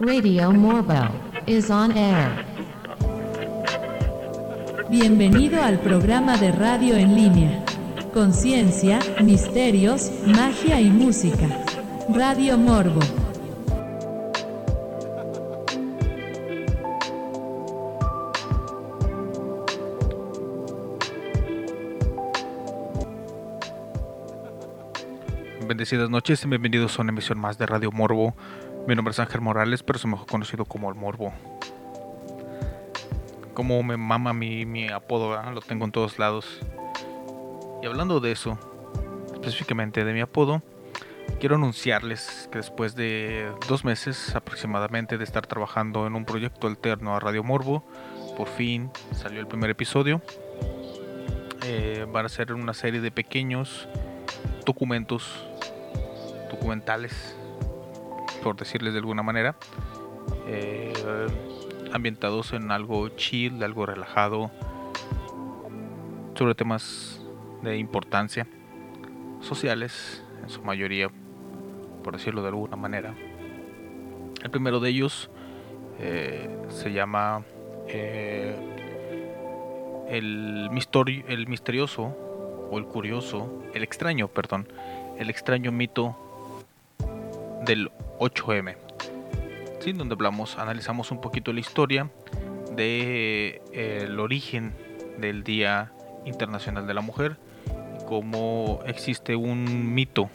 Radio 0.00 0.52
Morbo 0.52 1.10
is 1.46 1.68
on 1.68 1.92
air. 1.92 2.46
Bienvenido 4.88 5.62
al 5.62 5.78
programa 5.80 6.38
de 6.38 6.50
radio 6.50 6.96
en 6.96 7.14
línea. 7.14 7.62
Conciencia, 8.14 8.98
misterios, 9.22 10.10
magia 10.26 10.80
y 10.80 10.88
música. 10.88 11.46
Radio 12.08 12.56
Morbo. 12.56 13.00
Bendecidas 25.68 26.08
noches 26.08 26.42
y 26.44 26.48
bienvenidos 26.48 26.98
a 26.98 27.02
una 27.02 27.12
emisión 27.12 27.38
más 27.38 27.58
de 27.58 27.66
Radio 27.66 27.92
Morbo. 27.92 28.34
Mi 28.86 28.94
nombre 28.94 29.12
es 29.12 29.18
Ángel 29.18 29.40
Morales, 29.40 29.82
pero 29.82 29.98
soy 29.98 30.10
mejor 30.10 30.26
conocido 30.26 30.64
como 30.64 30.88
el 30.88 30.94
Morbo. 30.94 31.32
Como 33.54 33.82
me 33.82 33.96
mama 33.96 34.32
mi, 34.32 34.88
apodo, 34.88 35.40
lo 35.52 35.60
tengo 35.60 35.84
en 35.84 35.92
todos 35.92 36.18
lados. 36.18 36.60
Y 37.82 37.86
hablando 37.86 38.20
de 38.20 38.32
eso, 38.32 38.58
específicamente 39.32 40.04
de 40.04 40.12
mi 40.12 40.20
apodo, 40.20 40.62
quiero 41.38 41.56
anunciarles 41.56 42.48
que 42.50 42.58
después 42.58 42.96
de 42.96 43.52
dos 43.68 43.84
meses 43.84 44.34
aproximadamente 44.34 45.18
de 45.18 45.24
estar 45.24 45.46
trabajando 45.46 46.06
en 46.06 46.14
un 46.14 46.24
proyecto 46.24 46.66
alterno 46.66 47.14
a 47.14 47.20
Radio 47.20 47.44
Morbo, 47.44 47.84
por 48.36 48.48
fin 48.48 48.90
salió 49.12 49.40
el 49.40 49.46
primer 49.46 49.70
episodio. 49.70 50.20
Eh, 51.64 52.06
van 52.10 52.26
a 52.26 52.28
ser 52.28 52.54
una 52.54 52.72
serie 52.72 53.00
de 53.00 53.10
pequeños 53.10 53.88
documentos 54.64 55.46
documentales, 56.50 57.36
por 58.42 58.56
decirles 58.56 58.92
de 58.92 58.98
alguna 58.98 59.22
manera, 59.22 59.56
eh, 60.46 60.92
ambientados 61.92 62.52
en 62.52 62.70
algo 62.70 63.08
chill, 63.10 63.62
algo 63.62 63.86
relajado, 63.86 64.50
sobre 66.34 66.54
temas 66.54 67.20
de 67.62 67.76
importancia 67.76 68.46
sociales, 69.40 70.24
en 70.42 70.48
su 70.48 70.62
mayoría, 70.62 71.10
por 72.02 72.16
decirlo 72.16 72.42
de 72.42 72.48
alguna 72.48 72.76
manera. 72.76 73.14
El 74.42 74.50
primero 74.50 74.80
de 74.80 74.88
ellos 74.88 75.30
eh, 75.98 76.48
se 76.68 76.92
llama 76.92 77.44
eh, 77.88 78.56
el, 80.08 80.68
misterio, 80.70 81.24
el 81.28 81.46
misterioso 81.46 82.04
o 82.70 82.78
el 82.78 82.86
curioso, 82.86 83.62
el 83.74 83.82
extraño, 83.82 84.28
perdón, 84.28 84.66
el 85.18 85.28
extraño 85.28 85.72
mito 85.72 86.16
del 87.66 87.90
8M, 88.20 88.76
¿sí? 89.80 89.92
donde 89.92 90.14
hablamos, 90.14 90.58
analizamos 90.58 91.10
un 91.10 91.20
poquito 91.20 91.52
la 91.52 91.60
historia 91.60 92.10
de 92.76 93.62
eh, 93.72 94.14
origen 94.18 94.74
del 95.18 95.42
Día 95.42 95.90
Internacional 96.26 96.86
de 96.86 96.94
la 96.94 97.00
Mujer 97.00 97.38
y 97.98 98.04
cómo 98.04 98.80
existe 98.86 99.34
un 99.36 99.94
mito 99.94 100.30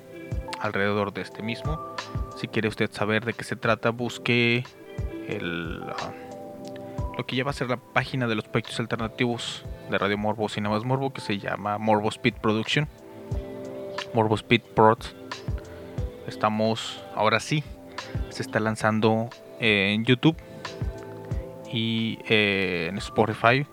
alrededor 0.59 1.13
de 1.13 1.21
este 1.21 1.43
mismo. 1.43 1.95
Si 2.37 2.47
quiere 2.47 2.67
usted 2.67 2.91
saber 2.91 3.23
de 3.23 3.33
qué 3.33 3.43
se 3.43 3.55
trata, 3.55 3.91
busque 3.91 4.63
lo 7.17 7.25
que 7.25 7.35
ya 7.35 7.43
va 7.43 7.51
a 7.51 7.53
ser 7.53 7.69
la 7.69 7.77
página 7.77 8.27
de 8.27 8.35
los 8.35 8.45
proyectos 8.45 8.79
alternativos 8.79 9.63
de 9.91 9.97
Radio 9.97 10.17
Morbo 10.17 10.49
Cinemas 10.49 10.83
Morbo 10.83 11.13
que 11.13 11.21
se 11.21 11.37
llama 11.37 11.77
Morbo 11.77 12.09
Speed 12.09 12.33
Production. 12.41 12.87
Morbo 14.13 14.35
Speed 14.35 14.61
Prod 14.75 14.99
estamos 16.27 17.03
ahora 17.15 17.39
sí 17.39 17.63
se 18.29 18.41
está 18.41 18.59
lanzando 18.59 19.29
en 19.59 20.05
YouTube 20.05 20.35
y 21.71 22.19
eh, 22.27 22.87
en 22.89 22.97
Spotify 22.97 23.65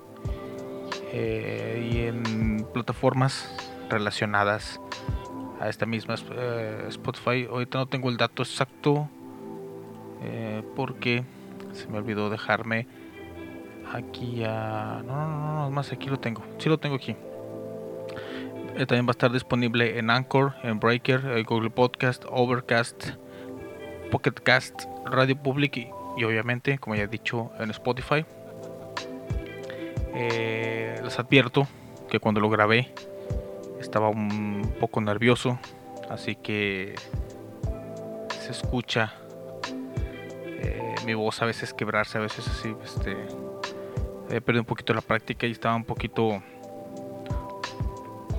eh, 1.12 1.91
y 1.92 1.98
en 2.06 2.66
plataformas 2.72 3.54
relacionadas 3.88 4.81
a 5.60 5.69
esta 5.69 5.86
misma 5.86 6.14
eh, 6.32 6.86
Spotify. 6.88 7.47
Ahorita 7.50 7.78
no 7.78 7.86
tengo 7.86 8.08
el 8.08 8.16
dato 8.16 8.42
exacto 8.42 9.08
porque 10.76 11.25
se 11.72 11.88
me 11.88 11.98
olvidó 11.98 12.31
dejarme 12.31 12.86
aquí 13.92 14.44
a... 14.44 15.02
No, 15.04 15.28
no, 15.28 15.56
no, 15.56 15.70
más 15.70 15.91
aquí 15.92 16.08
lo 16.08 16.19
tengo. 16.19 16.42
Sí 16.58 16.69
lo 16.69 16.78
tengo 16.78 16.94
aquí. 16.94 17.16
Eh, 18.76 18.86
también 18.86 19.06
va 19.06 19.10
a 19.10 19.12
estar 19.12 19.31
disponible 19.31 19.98
en 19.98 20.08
Anchor, 20.08 20.54
en 20.62 20.81
Breaker, 20.81 21.25
eh, 21.26 21.42
Google 21.42 21.70
Podcast, 21.70 22.25
Overcast, 22.31 23.10
Pocket 24.12 24.34
Cast, 24.34 24.84
Radio 25.05 25.34
Public 25.34 25.91
y, 26.17 26.25
obviamente, 26.25 26.78
como 26.78 26.95
ya 26.95 27.03
he 27.03 27.09
dicho, 27.09 27.50
en 27.59 27.71
Spotify. 27.71 28.25
Eh, 30.15 31.00
les 31.03 31.19
advierto 31.19 31.67
que 32.09 32.21
cuando 32.21 32.41
lo 32.41 32.49
grabé 32.49 32.95
estaba 33.81 34.09
un 34.09 34.77
poco 34.78 35.00
nervioso, 35.00 35.59
así 36.09 36.37
que 36.37 36.95
se 38.39 38.53
escucha 38.53 39.15
mi 41.05 41.15
voz 41.15 41.43
a 41.43 41.47
veces 41.47 41.75
quebrarse, 41.75 42.19
a 42.19 42.21
veces 42.21 42.47
así, 42.49 42.75
este, 42.84 43.17
he 44.31 44.41
perdido 44.41 44.62
un 44.62 44.67
poquito 44.67 44.94
la 44.94 45.00
práctica 45.00 45.47
y 45.47 45.53
estaba 45.53 45.75
un 45.75 45.84
poquito 45.84 46.43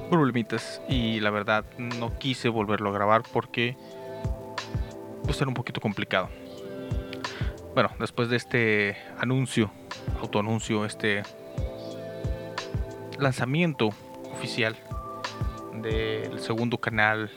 problemitas 0.10 0.82
y 0.88 1.20
la 1.20 1.30
verdad 1.30 1.66
no 1.78 2.18
quise 2.20 2.50
volverlo 2.50 2.90
a 2.90 2.94
grabar 2.94 3.24
porque 3.32 3.76
pues 5.24 5.40
era 5.42 5.48
un 5.48 5.54
poquito 5.54 5.82
complicado. 5.82 6.30
Bueno, 7.74 7.90
después 8.00 8.30
de 8.30 8.36
este 8.36 8.98
anuncio, 9.18 9.72
autoanuncio, 10.22 10.86
este 10.86 11.24
lanzamiento 13.18 13.90
oficial 14.32 14.76
del 15.82 16.40
segundo 16.40 16.78
canal 16.78 17.32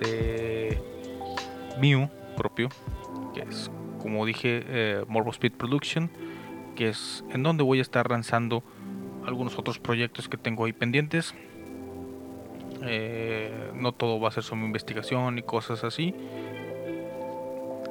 de 0.00 0.82
mío 1.78 2.10
propio, 2.36 2.68
que 3.34 3.42
es 3.42 3.70
como 4.00 4.26
dije 4.26 4.64
eh, 4.66 5.04
Morbo 5.08 5.30
Speed 5.30 5.52
Production, 5.52 6.10
que 6.74 6.88
es 6.88 7.24
en 7.30 7.42
donde 7.42 7.62
voy 7.62 7.78
a 7.78 7.82
estar 7.82 8.10
lanzando 8.10 8.62
algunos 9.24 9.58
otros 9.58 9.78
proyectos 9.78 10.28
que 10.28 10.36
tengo 10.36 10.64
ahí 10.64 10.72
pendientes 10.72 11.34
eh, 12.82 13.70
no 13.74 13.92
todo 13.92 14.20
va 14.20 14.28
a 14.28 14.32
ser 14.32 14.42
sobre 14.42 14.64
investigación 14.64 15.38
y 15.38 15.42
cosas 15.42 15.84
así. 15.84 16.14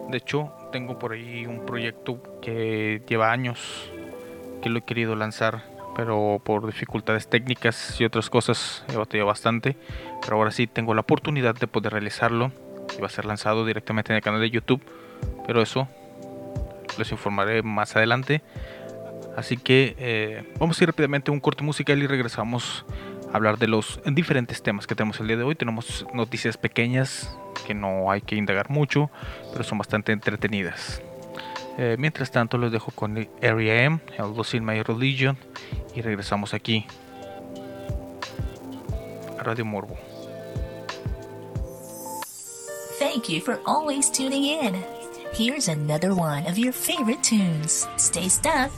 De 0.09 0.17
hecho, 0.17 0.51
tengo 0.71 0.99
por 0.99 1.13
ahí 1.13 1.45
un 1.45 1.65
proyecto 1.65 2.21
que 2.41 3.01
lleva 3.07 3.31
años 3.31 3.89
que 4.61 4.69
lo 4.69 4.79
he 4.79 4.81
querido 4.83 5.15
lanzar, 5.15 5.63
pero 5.95 6.41
por 6.43 6.65
dificultades 6.65 7.27
técnicas 7.27 7.99
y 7.99 8.05
otras 8.05 8.29
cosas 8.29 8.83
he 8.91 8.95
batallado 8.95 9.27
bastante. 9.27 9.75
Pero 10.21 10.37
ahora 10.37 10.51
sí 10.51 10.67
tengo 10.67 10.93
la 10.93 11.01
oportunidad 11.01 11.55
de 11.55 11.67
poder 11.67 11.93
realizarlo 11.93 12.51
y 12.97 13.01
va 13.01 13.07
a 13.07 13.09
ser 13.09 13.25
lanzado 13.25 13.65
directamente 13.65 14.11
en 14.11 14.17
el 14.17 14.21
canal 14.21 14.41
de 14.41 14.49
YouTube. 14.49 14.81
Pero 15.47 15.61
eso 15.61 15.87
les 16.97 17.11
informaré 17.11 17.63
más 17.63 17.95
adelante. 17.95 18.41
Así 19.35 19.57
que 19.57 19.95
eh, 19.99 20.43
vamos 20.59 20.79
a 20.79 20.83
ir 20.83 20.89
rápidamente 20.89 21.29
a 21.29 21.33
un 21.33 21.39
corte 21.39 21.63
musical 21.63 22.01
y 22.01 22.07
regresamos 22.07 22.85
hablar 23.35 23.57
de 23.57 23.67
los 23.67 23.99
diferentes 24.05 24.61
temas 24.61 24.87
que 24.87 24.95
tenemos 24.95 25.19
el 25.19 25.27
día 25.27 25.37
de 25.37 25.43
hoy. 25.43 25.55
Tenemos 25.55 26.05
noticias 26.13 26.57
pequeñas 26.57 27.35
que 27.65 27.73
no 27.73 28.11
hay 28.11 28.21
que 28.21 28.35
indagar 28.35 28.69
mucho, 28.69 29.09
pero 29.51 29.63
son 29.63 29.77
bastante 29.77 30.11
entretenidas. 30.11 31.01
Eh, 31.77 31.97
mientras 31.99 32.31
tanto, 32.31 32.57
los 32.57 32.71
dejo 32.71 32.91
con 32.91 33.17
Area 33.41 33.83
M, 33.83 33.99
el 34.17 34.33
in 34.53 34.65
My 34.65 34.81
Religion, 34.81 35.37
y 35.93 36.01
regresamos 36.01 36.53
aquí 36.53 36.85
a 39.37 39.43
Radio 39.43 39.65
Morbo. 39.65 39.97
Thank 42.97 43.29
you 43.29 43.41
for 43.41 43.59
always 43.65 44.09
tuning 44.09 44.43
in. 44.43 44.83
Here's 45.33 45.67
another 45.67 46.13
one 46.13 46.47
of 46.47 46.57
your 46.57 46.71
favorite 46.71 47.21
tunes. 47.21 47.85
Stay 47.97 48.29
stuck. 48.29 48.71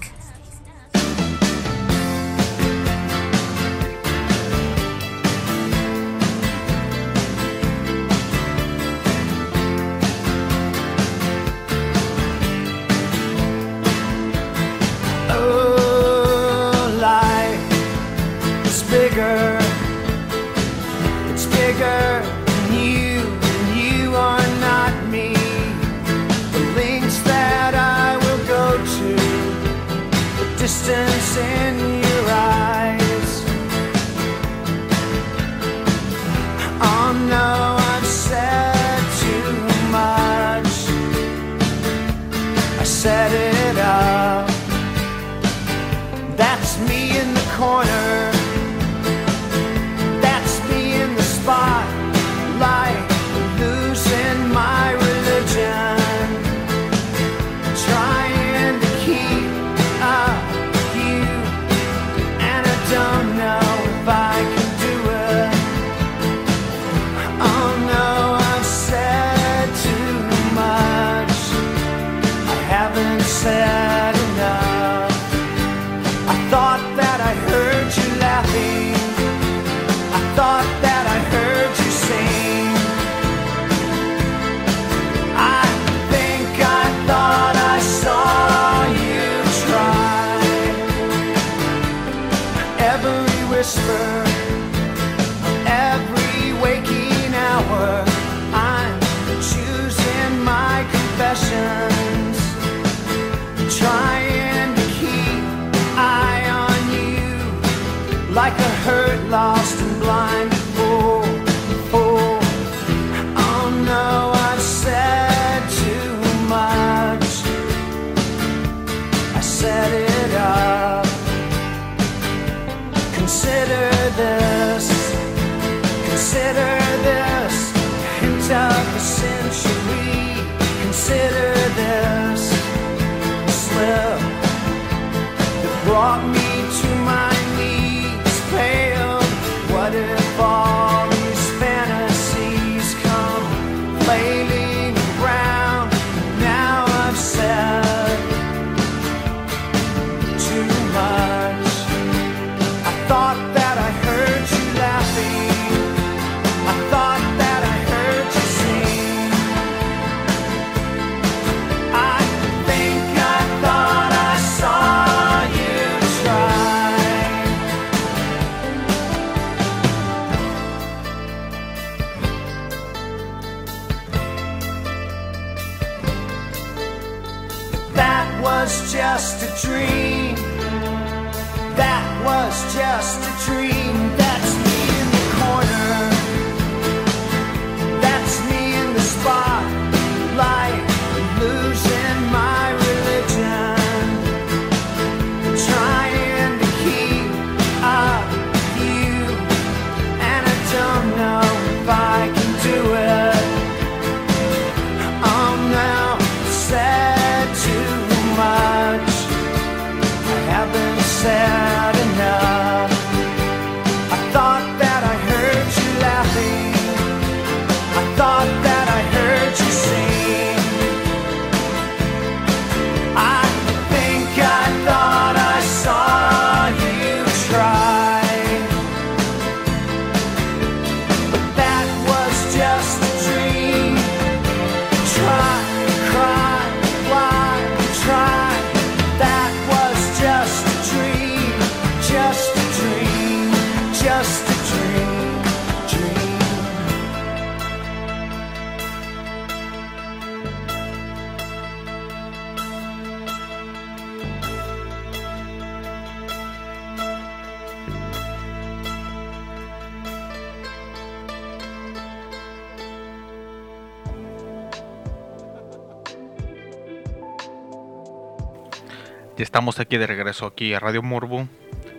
Estamos 269.57 269.79
aquí 269.79 269.97
de 269.97 270.05
regreso 270.05 270.45
aquí 270.45 270.75
a 270.75 270.79
Radio 270.79 271.01
Morbo. 271.01 271.47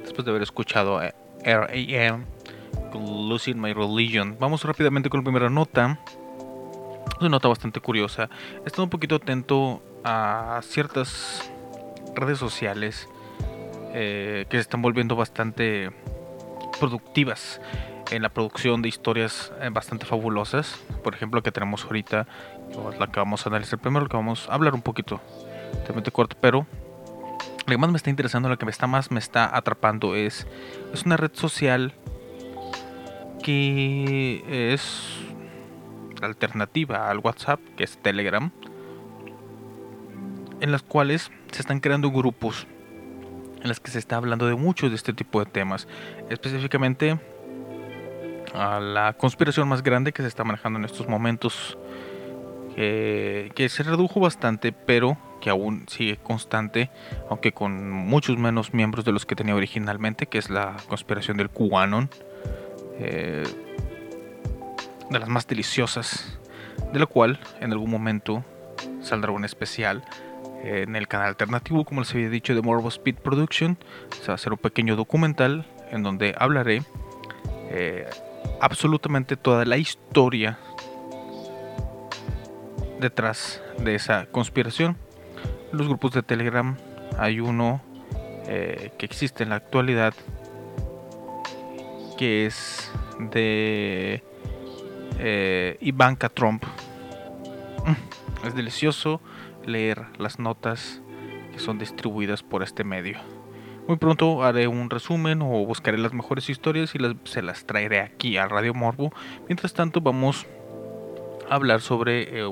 Después 0.02 0.24
de 0.24 0.30
haber 0.30 0.42
escuchado 0.42 1.00
R.A.M. 1.02 2.24
con 2.92 3.28
Losing 3.28 3.60
My 3.60 3.72
Religion. 3.72 4.36
Vamos 4.38 4.62
rápidamente 4.62 5.10
con 5.10 5.18
la 5.18 5.24
primera 5.24 5.50
nota. 5.50 5.98
Es 7.08 7.16
una 7.18 7.30
nota 7.30 7.48
bastante 7.48 7.80
curiosa. 7.80 8.30
He 8.62 8.66
estado 8.66 8.84
un 8.84 8.90
poquito 8.90 9.16
atento 9.16 9.82
a 10.04 10.60
ciertas 10.62 11.50
redes 12.14 12.38
sociales 12.38 13.08
eh, 13.92 14.46
que 14.48 14.56
se 14.56 14.60
están 14.60 14.80
volviendo 14.80 15.16
bastante 15.16 15.90
productivas 16.78 17.60
en 18.12 18.22
la 18.22 18.28
producción 18.28 18.82
de 18.82 18.88
historias 18.88 19.52
eh, 19.60 19.68
bastante 19.72 20.06
fabulosas. 20.06 20.80
Por 21.02 21.12
ejemplo, 21.12 21.42
que 21.42 21.50
tenemos 21.50 21.84
ahorita, 21.86 22.28
la 23.00 23.06
que 23.08 23.18
vamos 23.18 23.44
a 23.44 23.48
analizar 23.48 23.80
primero, 23.80 24.08
que 24.08 24.16
vamos 24.16 24.48
a 24.48 24.54
hablar 24.54 24.74
un 24.74 24.82
poquito, 24.82 25.20
realmente 25.86 26.12
corto, 26.12 26.36
pero 26.40 26.68
lo 27.68 27.74
que 27.74 27.78
más 27.78 27.90
me 27.90 27.98
está 27.98 28.08
interesando, 28.08 28.48
lo 28.48 28.58
que 28.58 28.64
me 28.64 28.70
está 28.70 28.86
más 28.86 29.10
me 29.10 29.18
está 29.18 29.54
atrapando 29.54 30.16
es, 30.16 30.46
es 30.94 31.04
una 31.04 31.18
red 31.18 31.32
social 31.34 31.92
que 33.42 34.72
es 34.72 35.18
alternativa 36.22 37.10
al 37.10 37.18
WhatsApp, 37.18 37.60
que 37.76 37.84
es 37.84 37.98
Telegram, 37.98 38.50
en 40.60 40.72
las 40.72 40.82
cuales 40.82 41.30
se 41.52 41.60
están 41.60 41.80
creando 41.80 42.10
grupos 42.10 42.66
en 43.60 43.68
las 43.68 43.80
que 43.80 43.90
se 43.90 43.98
está 43.98 44.16
hablando 44.16 44.46
de 44.46 44.54
muchos 44.54 44.88
de 44.90 44.96
este 44.96 45.12
tipo 45.12 45.44
de 45.44 45.50
temas, 45.50 45.88
específicamente 46.30 47.20
a 48.54 48.80
la 48.80 49.12
conspiración 49.12 49.68
más 49.68 49.82
grande 49.82 50.12
que 50.12 50.22
se 50.22 50.28
está 50.28 50.42
manejando 50.42 50.78
en 50.78 50.86
estos 50.86 51.06
momentos, 51.06 51.76
que, 52.74 53.52
que 53.54 53.68
se 53.68 53.82
redujo 53.82 54.20
bastante, 54.20 54.72
pero 54.72 55.18
que 55.40 55.50
aún 55.50 55.84
sigue 55.88 56.16
constante, 56.16 56.90
aunque 57.28 57.52
con 57.52 57.90
muchos 57.90 58.36
menos 58.38 58.74
miembros 58.74 59.04
de 59.04 59.12
los 59.12 59.26
que 59.26 59.34
tenía 59.34 59.54
originalmente, 59.54 60.26
que 60.26 60.38
es 60.38 60.50
la 60.50 60.76
conspiración 60.88 61.36
del 61.36 61.50
QAnon, 61.50 62.10
eh, 62.98 63.44
de 65.10 65.18
las 65.18 65.28
más 65.28 65.46
deliciosas, 65.46 66.38
de 66.92 66.98
la 66.98 67.06
cual 67.06 67.38
en 67.60 67.72
algún 67.72 67.90
momento 67.90 68.44
saldrá 69.00 69.32
un 69.32 69.44
especial 69.44 70.04
eh, 70.62 70.84
en 70.86 70.96
el 70.96 71.08
canal 71.08 71.28
alternativo, 71.28 71.84
como 71.84 72.00
les 72.00 72.12
había 72.12 72.30
dicho, 72.30 72.54
de 72.54 72.62
Morbo 72.62 72.88
Speed 72.88 73.16
Production. 73.16 73.78
Se 74.20 74.28
va 74.28 74.32
a 74.32 74.34
hacer 74.34 74.52
un 74.52 74.58
pequeño 74.58 74.96
documental 74.96 75.66
en 75.90 76.02
donde 76.02 76.34
hablaré 76.38 76.82
eh, 77.70 78.08
absolutamente 78.60 79.36
toda 79.36 79.64
la 79.64 79.76
historia 79.76 80.58
detrás 83.00 83.62
de 83.78 83.94
esa 83.94 84.26
conspiración. 84.26 84.96
Los 85.72 85.86
grupos 85.86 86.12
de 86.12 86.22
Telegram 86.22 86.76
hay 87.18 87.40
uno 87.40 87.80
eh, 88.46 88.90
que 88.98 89.06
existe 89.06 89.42
en 89.42 89.50
la 89.50 89.56
actualidad 89.56 90.14
que 92.16 92.46
es 92.46 92.90
de 93.18 94.22
eh, 95.18 95.76
Ivanka 95.80 96.28
Trump. 96.28 96.64
Mm, 97.86 98.46
Es 98.46 98.54
delicioso 98.54 99.20
leer 99.66 100.06
las 100.18 100.38
notas 100.38 101.00
que 101.52 101.58
son 101.58 101.78
distribuidas 101.78 102.42
por 102.42 102.62
este 102.62 102.82
medio. 102.84 103.18
Muy 103.86 103.96
pronto 103.98 104.42
haré 104.44 104.66
un 104.68 104.90
resumen 104.90 105.40
o 105.42 105.64
buscaré 105.64 105.96
las 105.98 106.12
mejores 106.12 106.48
historias 106.50 106.94
y 106.94 106.98
las- 106.98 107.14
se 107.24 107.42
las 107.42 107.64
traeré 107.66 108.00
aquí 108.00 108.36
a 108.36 108.46
Radio 108.48 108.74
Morbo. 108.74 109.12
Mientras 109.48 109.72
tanto 109.74 110.00
vamos 110.00 110.46
a 111.48 111.54
hablar 111.54 111.80
sobre 111.80 112.40
eh, 112.40 112.46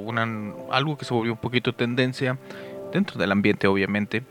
algo 0.71 0.97
que 0.97 1.05
se 1.05 1.13
volvió 1.13 1.33
un 1.33 1.39
poquito 1.39 1.75
tendencia 1.75 2.39
dentro 2.93 3.19
del 3.19 3.33
ambiente 3.33 3.67
obviamente. 3.67 4.23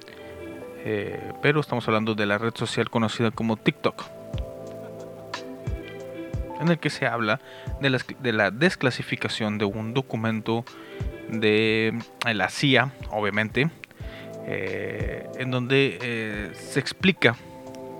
Eh, 0.87 1.33
pero 1.41 1.59
estamos 1.59 1.87
hablando 1.87 2.13
de 2.13 2.27
la 2.27 2.37
red 2.37 2.53
social 2.53 2.91
conocida 2.91 3.31
como 3.31 3.57
TikTok. 3.57 4.05
En 6.61 6.69
el 6.69 6.77
que 6.77 6.91
se 6.91 7.07
habla 7.07 7.41
de, 7.81 8.31
la 8.31 8.51
desclasificación 8.51 9.57
de 9.57 9.65
un 9.65 9.93
documento 9.95 10.63
de 11.27 11.99
eh, 12.25 12.33
la 12.35 12.49
CIA, 12.49 12.91
obviamente, 13.09 13.69
eh, 14.45 15.27
en 15.37 15.49
donde 15.49 16.53
se 16.53 16.79
explica 16.79 17.35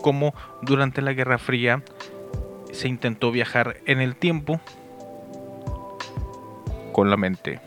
cómo 0.02 0.36
durante 0.62 1.02
la 1.02 1.14
Guerra 1.14 1.40
Fría 1.40 1.82
se 2.72 2.88
intentó 2.88 3.32
viajar 3.32 3.78
en 3.88 4.00
el 4.00 4.16
tiempo 4.16 4.62
con 6.94 7.10
la 7.10 7.18
mente. 7.18 7.60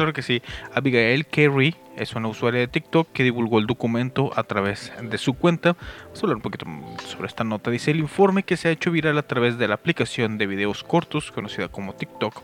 Claro 0.00 0.14
que 0.14 0.22
sí, 0.22 0.40
Abigail 0.72 1.26
Carey 1.26 1.76
es 1.94 2.14
una 2.14 2.28
usuaria 2.28 2.60
de 2.60 2.68
TikTok 2.68 3.12
que 3.12 3.22
divulgó 3.22 3.58
el 3.58 3.66
documento 3.66 4.30
a 4.34 4.44
través 4.44 4.90
de 5.02 5.18
su 5.18 5.34
cuenta. 5.34 5.76
Vamos 6.04 6.18
a 6.18 6.20
hablar 6.22 6.36
un 6.36 6.40
poquito 6.40 6.64
sobre 7.04 7.26
esta 7.26 7.44
nota. 7.44 7.70
Dice 7.70 7.90
el 7.90 7.98
informe 7.98 8.42
que 8.42 8.56
se 8.56 8.68
ha 8.68 8.70
hecho 8.70 8.90
viral 8.90 9.18
a 9.18 9.26
través 9.26 9.58
de 9.58 9.68
la 9.68 9.74
aplicación 9.74 10.38
de 10.38 10.46
videos 10.46 10.84
cortos 10.84 11.30
conocida 11.32 11.68
como 11.68 11.92
TikTok 11.92 12.42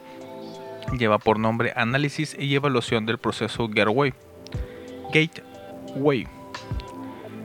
Lleva 0.98 1.16
por 1.16 1.38
nombre 1.38 1.72
Análisis 1.74 2.36
y 2.38 2.54
Evaluación 2.54 3.06
del 3.06 3.16
Proceso 3.16 3.68
Gateway. 3.68 4.12
Gateway. 5.14 6.28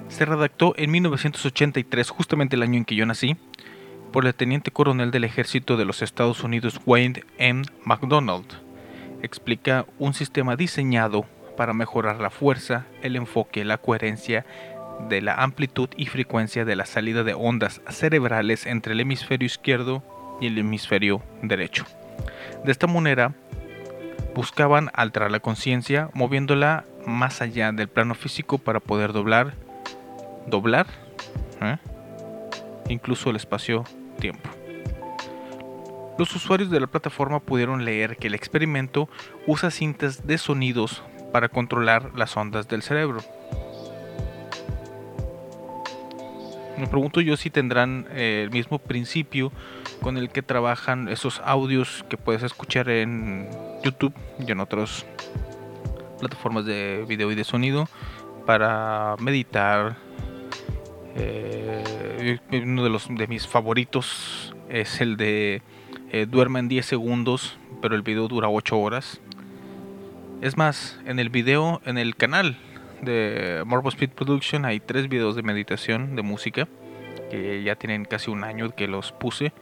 Se 0.09 0.25
redactó 0.25 0.73
en 0.75 0.91
1983, 0.91 2.09
justamente 2.09 2.57
el 2.57 2.63
año 2.63 2.79
en 2.79 2.83
que 2.83 2.95
yo 2.95 3.05
nací, 3.05 3.37
por 4.11 4.25
el 4.25 4.35
teniente 4.35 4.71
coronel 4.71 5.09
del 5.09 5.23
ejército 5.23 5.77
de 5.77 5.85
los 5.85 6.01
Estados 6.01 6.43
Unidos 6.43 6.81
Wayne 6.85 7.23
M. 7.37 7.63
McDonald. 7.85 8.70
Explica 9.21 9.85
un 9.99 10.13
sistema 10.13 10.55
diseñado 10.55 11.25
para 11.57 11.73
mejorar 11.73 12.19
la 12.19 12.29
fuerza, 12.29 12.85
el 13.01 13.15
enfoque, 13.15 13.65
la 13.65 13.77
coherencia 13.77 14.45
de 15.09 15.21
la 15.21 15.35
amplitud 15.35 15.89
y 15.95 16.05
frecuencia 16.07 16.65
de 16.65 16.75
la 16.75 16.85
salida 16.85 17.23
de 17.23 17.33
ondas 17.33 17.81
cerebrales 17.89 18.65
entre 18.65 18.93
el 18.93 18.99
hemisferio 18.99 19.45
izquierdo 19.45 20.03
y 20.39 20.47
el 20.47 20.57
hemisferio 20.57 21.21
derecho. 21.41 21.85
De 22.63 22.71
esta 22.71 22.87
manera, 22.87 23.33
buscaban 24.35 24.89
alterar 24.93 25.31
la 25.31 25.39
conciencia 25.39 26.09
moviéndola 26.13 26.85
más 27.05 27.41
allá 27.41 27.71
del 27.71 27.87
plano 27.87 28.15
físico 28.15 28.57
para 28.57 28.79
poder 28.79 29.13
doblar, 29.13 29.53
doblar, 30.47 30.87
¿eh? 31.61 31.77
incluso 32.89 33.29
el 33.29 33.35
espacio-tiempo. 33.35 34.60
Los 36.21 36.35
usuarios 36.35 36.69
de 36.69 36.79
la 36.79 36.85
plataforma 36.85 37.39
pudieron 37.39 37.83
leer 37.83 38.15
que 38.15 38.27
el 38.27 38.35
experimento 38.35 39.09
usa 39.47 39.71
cintas 39.71 40.27
de 40.27 40.37
sonidos 40.37 41.01
para 41.31 41.49
controlar 41.49 42.11
las 42.15 42.37
ondas 42.37 42.67
del 42.67 42.83
cerebro. 42.83 43.21
Me 46.77 46.85
pregunto 46.85 47.21
yo 47.21 47.35
si 47.37 47.49
tendrán 47.49 48.05
eh, 48.11 48.43
el 48.43 48.51
mismo 48.51 48.77
principio 48.77 49.51
con 49.99 50.15
el 50.15 50.29
que 50.29 50.43
trabajan 50.43 51.09
esos 51.09 51.41
audios 51.43 52.05
que 52.07 52.17
puedes 52.17 52.43
escuchar 52.43 52.89
en 52.89 53.49
YouTube 53.83 54.13
y 54.37 54.51
en 54.51 54.59
otras 54.59 55.07
plataformas 56.19 56.67
de 56.67 57.03
video 57.07 57.31
y 57.31 57.35
de 57.35 57.43
sonido 57.43 57.89
para 58.45 59.15
meditar. 59.17 59.97
Eh, 61.15 62.37
uno 62.63 62.83
de 62.83 62.89
los 62.91 63.07
de 63.09 63.25
mis 63.25 63.47
favoritos 63.47 64.53
es 64.69 65.01
el 65.01 65.17
de 65.17 65.63
eh, 66.13 66.25
duerma 66.25 66.59
en 66.59 66.67
10 66.67 66.85
segundos, 66.85 67.57
pero 67.81 67.95
el 67.95 68.01
video 68.01 68.27
dura 68.27 68.49
8 68.49 68.77
horas. 68.77 69.21
Es 70.41 70.57
más, 70.57 70.99
en 71.05 71.19
el 71.19 71.29
video, 71.29 71.81
en 71.85 71.97
el 71.97 72.17
canal 72.17 72.57
de 73.01 73.63
Marble 73.65 73.89
Speed 73.89 74.09
Production 74.09 74.65
hay 74.65 74.79
tres 74.79 75.07
videos 75.07 75.35
de 75.35 75.41
meditación 75.41 76.15
de 76.15 76.21
música 76.21 76.67
que 77.29 77.63
ya 77.63 77.75
tienen 77.75 78.05
casi 78.05 78.29
un 78.29 78.43
año 78.43 78.75
que 78.75 78.87
los 78.87 79.13
puse. 79.13 79.53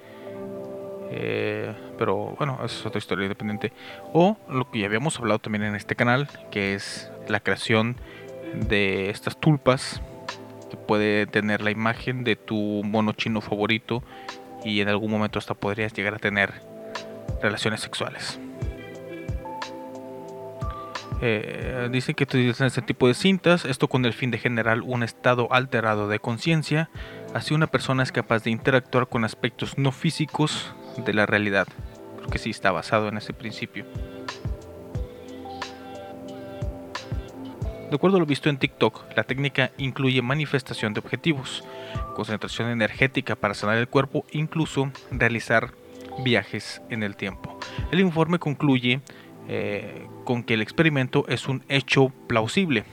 Eh, 1.12 1.74
pero 1.98 2.36
bueno, 2.38 2.60
es 2.66 2.84
otra 2.86 2.98
historia 2.98 3.26
independiente. 3.26 3.72
O 4.14 4.38
lo 4.50 4.72
que 4.72 4.80
ya 4.80 4.88
habíamos 4.88 5.20
hablado 5.20 5.40
también 5.40 5.64
en 5.64 5.76
este 5.76 5.96
canal, 5.96 6.30
que 6.50 6.74
es 6.74 7.12
la 7.28 7.40
creación 7.40 7.96
de 8.56 9.12
estas 9.12 9.40
tulpas 9.40 10.02
que 10.72 10.78
puede 10.78 11.28
tener 11.28 11.62
la 11.62 11.70
imagen 11.70 12.24
de 12.24 12.36
tu 12.36 12.82
mono 12.84 13.14
chino 13.14 13.42
favorito 13.42 14.04
y 14.64 14.82
en 14.82 14.90
algún 14.90 15.12
momento 15.12 15.40
hasta 15.40 15.54
podrías 15.54 15.94
llegar 15.94 16.16
a 16.16 16.20
tener 16.20 16.54
relaciones 17.42 17.82
sexuales. 17.82 18.40
Eh, 21.22 21.90
dicen 21.92 22.16
que 22.16 22.24
utilizan 22.24 22.68
este 22.68 22.82
tipo 22.82 23.08
de 23.08 23.14
cintas, 23.14 23.66
esto 23.66 23.90
con 23.90 24.06
el 24.06 24.14
fin 24.14 24.32
de 24.32 24.38
generar 24.38 24.80
un 24.82 25.04
estado 25.04 25.52
alterado 25.52 26.08
de 26.08 26.20
conciencia, 26.20 26.90
así 27.34 27.54
una 27.54 27.68
persona 27.68 28.04
es 28.04 28.12
capaz 28.12 28.44
de 28.44 28.52
interactuar 28.52 29.08
con 29.08 29.26
aspectos 29.26 29.78
no 29.78 29.92
físicos 29.92 30.74
de 31.06 31.14
la 31.14 31.26
realidad, 31.26 31.68
porque 32.18 32.38
sí 32.38 32.52
está 32.52 32.72
basado 32.72 33.10
en 33.10 33.18
ese 33.18 33.34
principio. 33.34 33.86
De 37.90 37.96
acuerdo 37.96 38.18
a 38.18 38.20
lo 38.20 38.26
visto 38.26 38.50
en 38.50 38.58
TikTok, 38.58 39.18
la 39.18 39.24
técnica 39.24 39.72
incluye 39.78 40.22
manifestación 40.22 40.94
de 40.94 41.00
objetivos, 41.00 41.64
concentración 42.16 42.70
energética 42.70 43.36
para 43.36 43.54
sanar 43.54 43.78
el 43.78 43.88
cuerpo, 43.88 44.26
incluso 44.32 44.92
realizar 45.12 45.74
viajes 46.24 46.82
en 46.90 47.04
el 47.04 47.16
tiempo. 47.16 47.58
El 47.92 48.00
informe 48.00 48.40
concluye 48.40 49.02
eh, 49.48 50.08
con 50.26 50.44
que 50.44 50.54
el 50.54 50.62
experimento 50.62 51.26
es 51.28 51.48
un 51.48 51.64
hecho 51.70 52.12
plausible, 52.28 52.84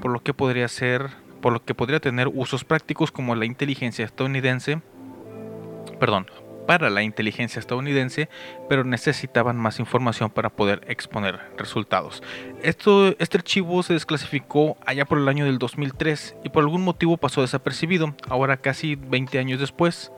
por 0.00 0.10
lo 0.10 0.22
que 0.22 0.34
podría 0.34 0.68
ser, 0.68 1.10
por 1.40 1.52
lo 1.52 1.64
que 1.64 1.74
podría 1.74 2.00
tener 2.00 2.28
usos 2.28 2.64
prácticos 2.64 3.12
como 3.12 3.34
la 3.34 3.44
inteligencia 3.44 4.04
estadounidense, 4.04 4.80
perdón, 5.98 6.26
para 6.66 6.90
la 6.90 7.02
inteligencia 7.02 7.60
estadounidense, 7.60 8.28
pero 8.68 8.84
necesitaban 8.84 9.56
más 9.56 9.78
información 9.78 10.30
para 10.30 10.50
poder 10.50 10.82
exponer 10.88 11.38
resultados. 11.56 12.22
Esto, 12.62 13.14
este 13.18 13.38
archivo 13.38 13.82
se 13.82 13.92
desclasificó 13.92 14.76
allá 14.84 15.04
por 15.04 15.18
el 15.18 15.28
año 15.28 15.44
del 15.44 15.58
2003 15.58 16.36
y 16.44 16.48
por 16.48 16.64
algún 16.64 16.82
motivo 16.82 17.16
pasó 17.16 17.40
desapercibido. 17.40 18.14
Ahora 18.28 18.56
casi 18.56 18.96
20 18.96 19.38
años 19.38 19.60
después, 19.60 20.12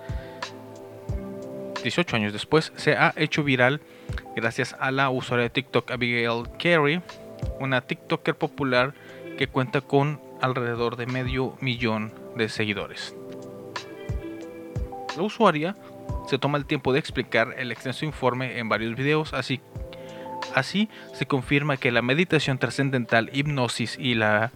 18 1.82 2.16
años 2.16 2.32
después, 2.32 2.72
se 2.76 2.92
ha 2.96 3.12
hecho 3.16 3.44
viral 3.44 3.80
gracias 4.34 4.74
a 4.80 4.90
la 4.90 5.10
usuaria 5.10 5.44
de 5.44 5.50
TikTok 5.50 5.90
Abigail 5.90 6.44
Carey, 6.58 7.02
una 7.60 7.82
TikToker 7.82 8.34
popular 8.34 8.94
que 9.36 9.46
cuenta 9.46 9.80
con 9.80 10.20
alrededor 10.40 10.96
de 10.96 11.06
medio 11.06 11.56
millón 11.60 12.12
de 12.36 12.48
seguidores. 12.48 13.14
La 15.16 15.22
usuaria 15.22 15.76
se 16.28 16.38
toma 16.38 16.58
el 16.58 16.66
tiempo 16.66 16.92
de 16.92 16.98
explicar 16.98 17.54
el 17.58 17.72
extenso 17.72 18.04
informe 18.04 18.58
en 18.58 18.68
varios 18.68 18.96
videos, 18.96 19.34
así, 19.34 19.60
así 20.54 20.88
se 21.14 21.26
confirma 21.26 21.76
que 21.76 21.90
la 21.90 22.02
meditación 22.02 22.58
trascendental, 22.58 23.30
hipnosis 23.32 23.96
y 23.98 24.14
la 24.14 24.52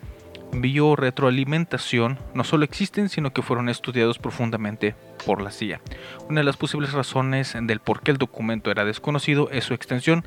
biorretroalimentación 0.52 2.18
no 2.34 2.44
solo 2.44 2.64
existen, 2.64 3.08
sino 3.08 3.32
que 3.32 3.42
fueron 3.42 3.68
estudiados 3.68 4.18
profundamente 4.18 4.94
por 5.24 5.40
la 5.40 5.50
CIA. 5.50 5.80
Una 6.28 6.40
de 6.40 6.44
las 6.44 6.56
posibles 6.56 6.92
razones 6.92 7.56
del 7.60 7.80
por 7.80 8.02
qué 8.02 8.10
el 8.10 8.18
documento 8.18 8.70
era 8.70 8.84
desconocido 8.84 9.50
es 9.50 9.64
su 9.64 9.74
extensión. 9.74 10.24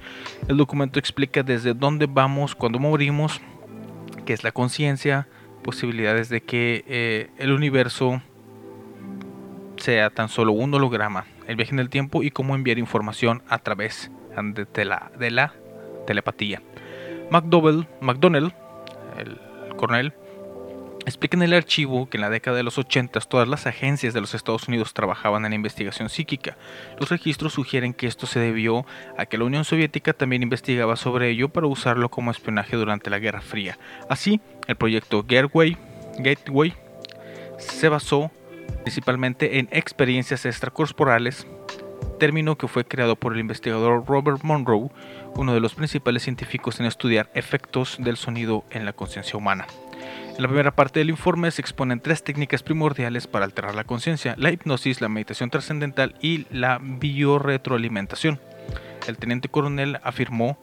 El 0.47 0.57
documento 0.57 0.99
explica 0.99 1.43
desde 1.43 1.73
dónde 1.73 2.07
vamos 2.07 2.55
cuando 2.55 2.79
morimos, 2.79 3.39
qué 4.25 4.33
es 4.33 4.43
la 4.43 4.51
conciencia, 4.51 5.27
posibilidades 5.63 6.29
de 6.29 6.41
que 6.41 6.83
eh, 6.87 7.29
el 7.37 7.51
universo 7.51 8.21
sea 9.85 10.09
tan 10.09 10.29
solo 10.29 10.51
un 10.51 10.73
holograma, 10.73 11.25
el 11.45 11.57
viaje 11.57 11.71
en 11.71 11.79
el 11.79 11.89
tiempo 11.89 12.23
y 12.23 12.31
cómo 12.31 12.55
enviar 12.55 12.79
información 12.79 13.43
a 13.47 13.59
través 13.59 14.09
de 14.73 14.85
la, 14.85 15.53
telepatía. 16.07 16.63
McDowell, 17.29 17.87
McDonnell, 18.01 18.51
el 19.19 19.39
coronel, 19.75 20.13
explica 21.05 21.37
en 21.37 21.43
el 21.43 21.53
archivo 21.53 22.09
que 22.09 22.17
en 22.17 22.21
la 22.21 22.31
década 22.31 22.57
de 22.57 22.63
los 22.63 22.79
80 22.79 23.19
todas 23.21 23.47
las 23.47 23.67
agencias 23.67 24.15
de 24.15 24.21
los 24.21 24.33
Estados 24.33 24.67
Unidos 24.67 24.95
trabajaban 24.95 25.45
en 25.45 25.51
la 25.51 25.55
investigación 25.55 26.09
psíquica. 26.09 26.57
Los 26.99 27.09
registros 27.09 27.53
sugieren 27.53 27.93
que 27.93 28.07
esto 28.07 28.25
se 28.25 28.39
debió 28.39 28.87
a 29.19 29.27
que 29.27 29.37
la 29.37 29.45
Unión 29.45 29.65
Soviética 29.65 30.13
también 30.13 30.41
investigaba 30.41 30.95
sobre 30.95 31.29
ello 31.29 31.49
para 31.49 31.67
usarlo 31.67 32.09
como 32.09 32.31
espionaje 32.31 32.75
durante 32.75 33.11
la 33.11 33.19
Guerra 33.19 33.41
Fría. 33.41 33.77
Así, 34.09 34.41
el 34.65 34.77
proyecto 34.77 35.23
Gateway, 35.27 35.77
Gateway 36.17 36.73
se 37.59 37.87
basó 37.87 38.31
principalmente 38.85 39.57
en 39.57 39.67
experiencias 39.71 40.45
extracorporales, 40.45 41.47
término 42.19 42.55
que 42.55 42.67
fue 42.67 42.85
creado 42.85 43.15
por 43.15 43.33
el 43.33 43.39
investigador 43.39 44.05
Robert 44.05 44.43
Monroe, 44.43 44.91
uno 45.33 45.55
de 45.55 45.59
los 45.59 45.73
principales 45.73 46.21
científicos 46.21 46.79
en 46.79 46.85
estudiar 46.85 47.31
efectos 47.33 47.97
del 47.99 48.15
sonido 48.15 48.63
en 48.69 48.85
la 48.85 48.93
conciencia 48.93 49.37
humana. 49.37 49.65
En 50.35 50.39
la 50.39 50.47
primera 50.47 50.75
parte 50.75 50.99
del 50.99 51.09
informe 51.09 51.49
se 51.49 51.63
exponen 51.63 51.99
tres 51.99 52.23
técnicas 52.23 52.61
primordiales 52.61 53.25
para 53.25 53.45
alterar 53.45 53.73
la 53.73 53.85
conciencia, 53.85 54.35
la 54.37 54.51
hipnosis, 54.51 55.01
la 55.01 55.09
meditación 55.09 55.49
trascendental 55.49 56.13
y 56.21 56.45
la 56.51 56.79
biorretroalimentación. 56.79 58.39
El 59.07 59.17
teniente 59.17 59.49
coronel 59.49 59.97
afirmó 60.03 60.59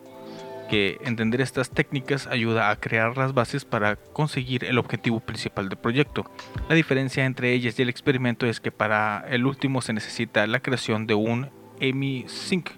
que 0.73 0.97
entender 1.05 1.43
estas 1.43 1.69
técnicas 1.69 2.27
ayuda 2.27 2.71
a 2.71 2.77
crear 2.77 3.19
las 3.19 3.35
bases 3.35 3.67
para 3.67 3.97
conseguir 3.97 4.65
el 4.65 4.79
objetivo 4.79 5.21
principal 5.21 5.69
del 5.69 5.77
proyecto. 5.77 6.25
La 6.67 6.75
diferencia 6.75 7.27
entre 7.27 7.53
ellas 7.53 7.79
y 7.79 7.83
el 7.83 7.91
experimento 7.91 8.47
es 8.47 8.59
que 8.59 8.73
para 8.73 9.23
el 9.29 9.45
último 9.45 9.83
se 9.83 9.93
necesita 9.93 10.47
la 10.47 10.61
creación 10.61 11.07
de 11.07 11.13
un 11.13 11.51
hemisync, 11.79 12.71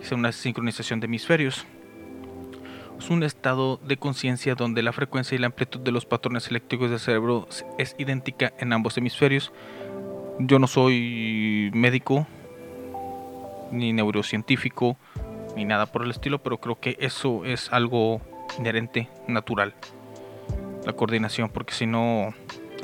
es 0.00 0.10
una 0.10 0.32
sincronización 0.32 1.00
de 1.00 1.04
hemisferios. 1.04 1.66
Es 2.98 3.10
un 3.10 3.22
estado 3.22 3.76
de 3.76 3.98
conciencia 3.98 4.54
donde 4.54 4.82
la 4.82 4.94
frecuencia 4.94 5.34
y 5.34 5.38
la 5.38 5.48
amplitud 5.48 5.80
de 5.80 5.92
los 5.92 6.06
patrones 6.06 6.48
eléctricos 6.48 6.88
del 6.88 6.98
cerebro 6.98 7.46
es 7.76 7.94
idéntica 7.98 8.54
en 8.58 8.72
ambos 8.72 8.96
hemisferios. 8.96 9.52
Yo 10.38 10.58
no 10.58 10.66
soy 10.66 11.70
médico 11.74 12.26
ni 13.70 13.92
neurocientífico 13.92 14.96
ni 15.56 15.64
nada 15.64 15.86
por 15.86 16.02
el 16.04 16.10
estilo, 16.10 16.42
pero 16.42 16.58
creo 16.58 16.78
que 16.78 16.96
eso 17.00 17.44
es 17.44 17.72
algo 17.72 18.20
inherente, 18.58 19.08
natural. 19.26 19.74
La 20.84 20.92
coordinación, 20.92 21.48
porque 21.48 21.74
si 21.74 21.86
no, 21.86 22.34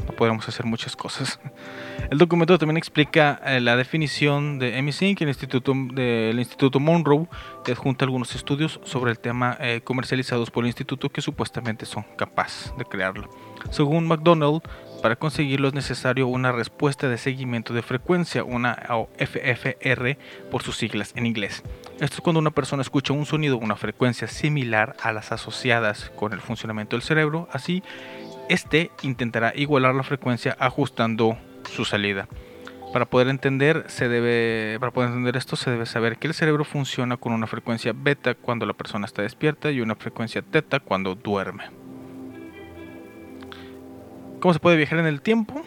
no 0.06 0.12
podremos 0.16 0.48
hacer 0.48 0.66
muchas 0.66 0.96
cosas. 0.96 1.38
El 2.10 2.18
documento 2.18 2.58
también 2.58 2.76
explica 2.76 3.40
eh, 3.44 3.60
la 3.60 3.76
definición 3.76 4.58
de 4.58 4.78
EMI-Sync, 4.78 5.20
el 5.20 5.28
Instituto, 5.28 5.74
del 5.92 6.38
Instituto 6.38 6.80
Monroe, 6.80 7.28
que 7.64 7.72
adjunta 7.72 8.04
algunos 8.04 8.34
estudios 8.34 8.80
sobre 8.84 9.10
el 9.10 9.18
tema 9.18 9.56
eh, 9.60 9.80
comercializados 9.84 10.50
por 10.50 10.64
el 10.64 10.68
instituto 10.68 11.10
que 11.10 11.20
supuestamente 11.20 11.86
son 11.86 12.04
capaces 12.16 12.72
de 12.78 12.84
crearlo. 12.84 13.28
Según 13.70 14.08
McDonald, 14.08 14.62
para 15.02 15.16
conseguirlo 15.16 15.68
es 15.68 15.74
necesario 15.74 16.26
una 16.26 16.52
respuesta 16.52 17.08
de 17.08 17.18
seguimiento 17.18 17.74
de 17.74 17.82
frecuencia, 17.82 18.44
una 18.44 18.74
FFR 19.18 20.18
por 20.50 20.62
sus 20.62 20.76
siglas 20.76 21.12
en 21.16 21.26
inglés. 21.26 21.62
Esto 22.00 22.16
es 22.16 22.20
cuando 22.22 22.40
una 22.40 22.50
persona 22.50 22.80
escucha 22.80 23.12
un 23.12 23.26
sonido 23.26 23.56
o 23.56 23.58
una 23.58 23.76
frecuencia 23.76 24.26
similar 24.26 24.96
a 25.02 25.12
las 25.12 25.32
asociadas 25.32 26.10
con 26.16 26.32
el 26.32 26.40
funcionamiento 26.40 26.96
del 26.96 27.02
cerebro, 27.02 27.46
así 27.52 27.82
este 28.48 28.90
intentará 29.02 29.52
igualar 29.54 29.94
la 29.94 30.02
frecuencia 30.02 30.56
ajustando 30.58 31.36
su 31.70 31.84
salida. 31.84 32.26
Para 32.94 33.04
poder 33.04 33.28
entender, 33.28 33.84
se 33.88 34.08
debe, 34.08 34.78
para 34.80 34.92
poder 34.92 35.10
entender 35.10 35.36
esto 35.36 35.56
se 35.56 35.70
debe 35.70 35.84
saber 35.84 36.16
que 36.16 36.26
el 36.26 36.32
cerebro 36.32 36.64
funciona 36.64 37.18
con 37.18 37.34
una 37.34 37.46
frecuencia 37.46 37.92
beta 37.94 38.34
cuando 38.34 38.64
la 38.64 38.72
persona 38.72 39.04
está 39.04 39.20
despierta 39.20 39.70
y 39.70 39.82
una 39.82 39.94
frecuencia 39.94 40.40
teta 40.40 40.80
cuando 40.80 41.14
duerme. 41.14 41.64
¿Cómo 44.40 44.54
se 44.54 44.58
puede 44.58 44.78
viajar 44.78 45.00
en 45.00 45.06
el 45.06 45.20
tiempo? 45.20 45.62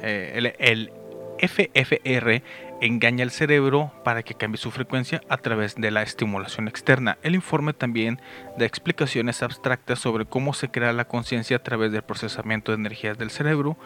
Eh, 0.00 0.32
el, 0.36 0.54
el 0.60 0.92
FFR 1.40 2.42
engaña 2.82 3.22
al 3.22 3.30
cerebro 3.30 3.92
para 4.04 4.24
que 4.24 4.34
cambie 4.34 4.58
su 4.58 4.72
frecuencia 4.72 5.22
a 5.28 5.38
través 5.38 5.76
de 5.76 5.92
la 5.92 6.02
estimulación 6.02 6.66
externa. 6.66 7.16
El 7.22 7.36
informe 7.36 7.72
también 7.72 8.20
da 8.58 8.66
explicaciones 8.66 9.42
abstractas 9.42 10.00
sobre 10.00 10.26
cómo 10.26 10.52
se 10.52 10.68
crea 10.68 10.92
la 10.92 11.06
conciencia 11.06 11.58
a 11.58 11.62
través 11.62 11.92
del 11.92 12.02
procesamiento 12.02 12.72
de 12.72 12.78
energías 12.78 13.16
del 13.16 13.30
cerebro 13.30 13.78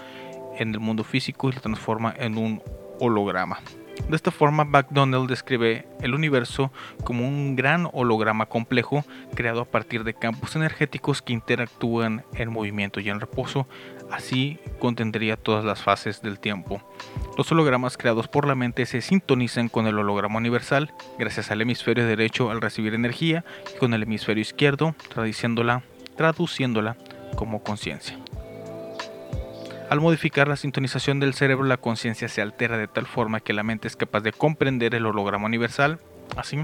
en 0.59 0.73
el 0.73 0.81
mundo 0.81 1.05
físico 1.05 1.51
y 1.51 1.53
lo 1.53 1.61
transforma 1.61 2.15
en 2.17 2.39
un 2.39 2.63
holograma. 2.99 3.59
De 4.09 4.15
esta 4.15 4.31
forma, 4.31 4.65
McDonald 4.65 5.29
describe 5.29 5.87
el 6.01 6.15
universo 6.15 6.71
como 7.03 7.27
un 7.27 7.57
gran 7.57 7.89
holograma 7.93 8.47
complejo 8.47 9.05
creado 9.35 9.63
a 9.63 9.65
partir 9.65 10.05
de 10.05 10.15
campos 10.15 10.55
energéticos 10.55 11.23
que 11.23 11.33
interactúan 11.33 12.25
en 12.35 12.53
movimiento 12.53 13.01
y 13.01 13.09
en 13.09 13.21
reposo, 13.21 13.67
así 14.11 14.59
contendría 14.79 15.37
todas 15.37 15.65
las 15.65 15.83
fases 15.83 16.23
del 16.23 16.39
tiempo. 16.39 16.83
Los 17.37 17.51
hologramas 17.53 17.97
creados 17.97 18.29
por 18.29 18.47
la 18.47 18.55
mente 18.55 18.87
se 18.87 19.01
sintonizan 19.01 19.69
con 19.69 19.87
el 19.87 19.99
holograma 19.99 20.39
universal 20.39 20.93
gracias 21.19 21.51
al 21.51 21.61
hemisferio 21.61 22.07
derecho 22.07 22.51
al 22.51 22.61
recibir 22.61 22.95
energía 22.95 23.45
y 23.75 23.79
con 23.79 23.95
el 23.95 24.03
hemisferio 24.03 24.43
izquierdo 24.43 24.95
traduciéndola, 25.09 25.83
traduciéndola 26.17 26.97
como 27.37 27.63
conciencia. 27.63 28.19
Al 29.89 30.01
modificar 30.01 30.49
la 30.49 30.57
sintonización 30.57 31.21
del 31.21 31.35
cerebro, 31.35 31.65
la 31.65 31.77
conciencia 31.77 32.29
se 32.29 32.43
altera 32.43 32.77
de 32.77 32.89
tal 32.89 33.07
forma 33.07 33.39
que 33.39 33.53
la 33.53 33.63
mente 33.63 33.87
es 33.87 33.95
capaz 33.95 34.21
de 34.21 34.33
comprender 34.33 34.97
el 34.97 35.07
holograma 35.07 35.47
universal. 35.47 36.01
Así, 36.37 36.59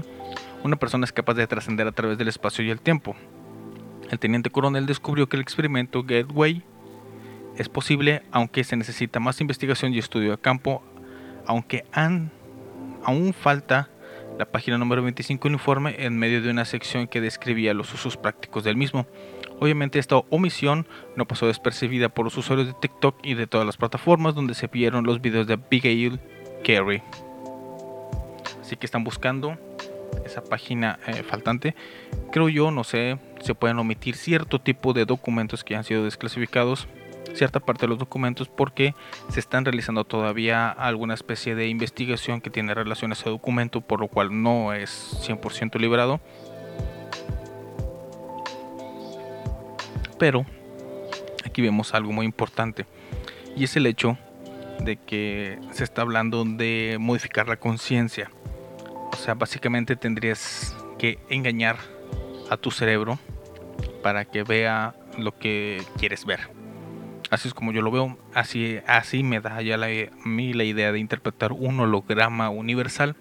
una 0.63 0.75
persona 0.75 1.05
es 1.05 1.13
capaz 1.13 1.35
de 1.35 1.47
trascender 1.47 1.87
a 1.87 1.93
través 1.93 2.17
del 2.17 2.27
espacio 2.27 2.65
y 2.65 2.69
el 2.69 2.81
tiempo. 2.81 3.15
El 4.11 4.19
teniente 4.19 4.49
coronel 4.49 4.85
descubrió 4.85 5.29
que 5.29 5.37
el 5.37 5.41
experimento 5.41 6.03
Gateway 6.03 6.63
es 7.57 7.69
posible, 7.69 8.23
aunque 8.31 8.63
se 8.63 8.75
necesita 8.75 9.19
más 9.19 9.41
investigación 9.41 9.93
y 9.93 9.99
estudio 9.99 10.31
de 10.31 10.37
campo, 10.37 10.83
aunque 11.45 11.85
aún 11.93 13.33
falta 13.33 13.89
la 14.37 14.45
página 14.45 14.77
número 14.77 15.03
25 15.03 15.43
del 15.47 15.53
informe 15.53 15.95
en 15.99 16.17
medio 16.17 16.41
de 16.41 16.49
una 16.49 16.65
sección 16.65 17.07
que 17.07 17.21
describía 17.21 17.73
los 17.73 17.93
usos 17.93 18.17
prácticos 18.17 18.63
del 18.63 18.75
mismo. 18.75 19.05
Obviamente 19.59 19.99
esta 19.99 20.17
omisión 20.17 20.87
no 21.15 21.25
pasó 21.25 21.47
despercibida 21.47 22.09
por 22.09 22.25
los 22.25 22.37
usuarios 22.37 22.67
de 22.67 22.73
TikTok 22.73 23.19
y 23.23 23.35
de 23.35 23.47
todas 23.47 23.65
las 23.65 23.77
plataformas 23.77 24.35
donde 24.35 24.55
se 24.55 24.67
vieron 24.67 25.05
los 25.05 25.21
videos 25.21 25.47
de 25.47 25.53
Abigail 25.53 26.19
Carey. 26.65 27.01
Así 28.61 28.75
que 28.75 28.85
están 28.85 29.03
buscando 29.03 29.57
esa 30.25 30.43
página 30.43 30.99
eh, 31.07 31.23
faltante. 31.23 31.75
Creo 32.31 32.49
yo, 32.49 32.71
no 32.71 32.83
sé, 32.83 33.19
se 33.41 33.55
pueden 33.55 33.79
omitir 33.79 34.15
cierto 34.15 34.59
tipo 34.59 34.93
de 34.93 35.05
documentos 35.05 35.63
que 35.63 35.75
han 35.75 35.83
sido 35.83 36.03
desclasificados, 36.03 36.87
cierta 37.33 37.59
parte 37.59 37.81
de 37.81 37.87
los 37.89 37.99
documentos 37.99 38.47
porque 38.47 38.95
se 39.29 39.39
están 39.39 39.65
realizando 39.65 40.03
todavía 40.03 40.69
alguna 40.69 41.13
especie 41.13 41.55
de 41.55 41.67
investigación 41.67 42.41
que 42.41 42.49
tiene 42.49 42.73
relación 42.73 43.11
a 43.11 43.13
ese 43.13 43.29
documento, 43.29 43.81
por 43.81 43.99
lo 43.99 44.07
cual 44.07 44.41
no 44.41 44.73
es 44.73 45.17
100% 45.27 45.79
liberado. 45.79 46.19
Pero 50.19 50.45
aquí 51.45 51.61
vemos 51.61 51.93
algo 51.93 52.11
muy 52.11 52.25
importante 52.25 52.85
y 53.55 53.65
es 53.65 53.75
el 53.75 53.85
hecho 53.85 54.17
de 54.79 54.97
que 54.97 55.59
se 55.71 55.83
está 55.83 56.01
hablando 56.01 56.43
de 56.45 56.97
modificar 56.99 57.47
la 57.47 57.57
conciencia. 57.57 58.31
O 59.11 59.15
sea, 59.15 59.33
básicamente 59.35 59.95
tendrías 59.95 60.75
que 60.97 61.19
engañar 61.29 61.77
a 62.49 62.57
tu 62.57 62.71
cerebro 62.71 63.19
para 64.01 64.25
que 64.25 64.43
vea 64.43 64.95
lo 65.17 65.37
que 65.37 65.81
quieres 65.97 66.25
ver. 66.25 66.52
Así 67.33 67.47
es 67.47 67.55
como 67.55 67.71
yo 67.71 67.81
lo 67.81 67.89
veo, 67.89 68.15
así, 68.35 68.77
así 68.85 69.23
me 69.23 69.41
da 69.41 69.59
ya 69.63 69.75
la, 69.75 69.87
a 69.87 70.27
mí 70.27 70.53
la 70.53 70.65
idea 70.65 70.91
de 70.91 70.99
interpretar 70.99 71.51
un 71.51 71.79
holograma 71.79 72.51
universal, 72.51 73.15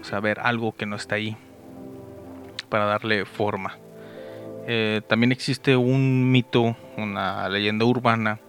o 0.00 0.04
sea, 0.04 0.18
ver 0.18 0.40
algo 0.40 0.74
que 0.74 0.86
no 0.86 0.96
está 0.96 1.14
ahí 1.14 1.36
para 2.68 2.86
darle 2.86 3.24
forma. 3.26 3.78
Eh, 4.66 5.02
también 5.06 5.30
existe 5.30 5.76
un 5.76 6.32
mito, 6.32 6.76
una 6.96 7.48
leyenda 7.48 7.84
urbana, 7.84 8.40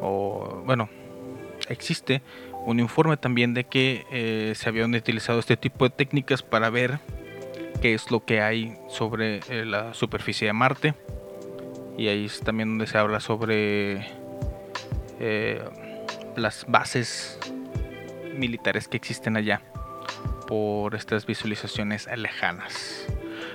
o 0.00 0.62
bueno, 0.64 0.88
existe 1.68 2.22
un 2.64 2.80
informe 2.80 3.18
también 3.18 3.52
de 3.52 3.64
que 3.64 4.06
eh, 4.10 4.54
se 4.56 4.70
habían 4.70 4.94
utilizado 4.94 5.38
este 5.38 5.58
tipo 5.58 5.84
de 5.84 5.90
técnicas 5.90 6.42
para 6.42 6.70
ver 6.70 6.98
qué 7.82 7.92
es 7.92 8.10
lo 8.10 8.24
que 8.24 8.40
hay 8.40 8.78
sobre 8.88 9.40
eh, 9.50 9.66
la 9.66 9.92
superficie 9.92 10.46
de 10.46 10.54
Marte. 10.54 10.94
Y 11.96 12.08
ahí 12.08 12.26
es 12.26 12.40
también 12.40 12.70
donde 12.70 12.86
se 12.86 12.98
habla 12.98 13.20
sobre 13.20 14.06
las 16.36 16.64
bases 16.66 17.38
militares 18.36 18.88
que 18.88 18.96
existen 18.96 19.36
allá 19.36 19.62
por 20.48 20.94
estas 20.94 21.24
visualizaciones 21.24 22.08
lejanas. 22.16 23.06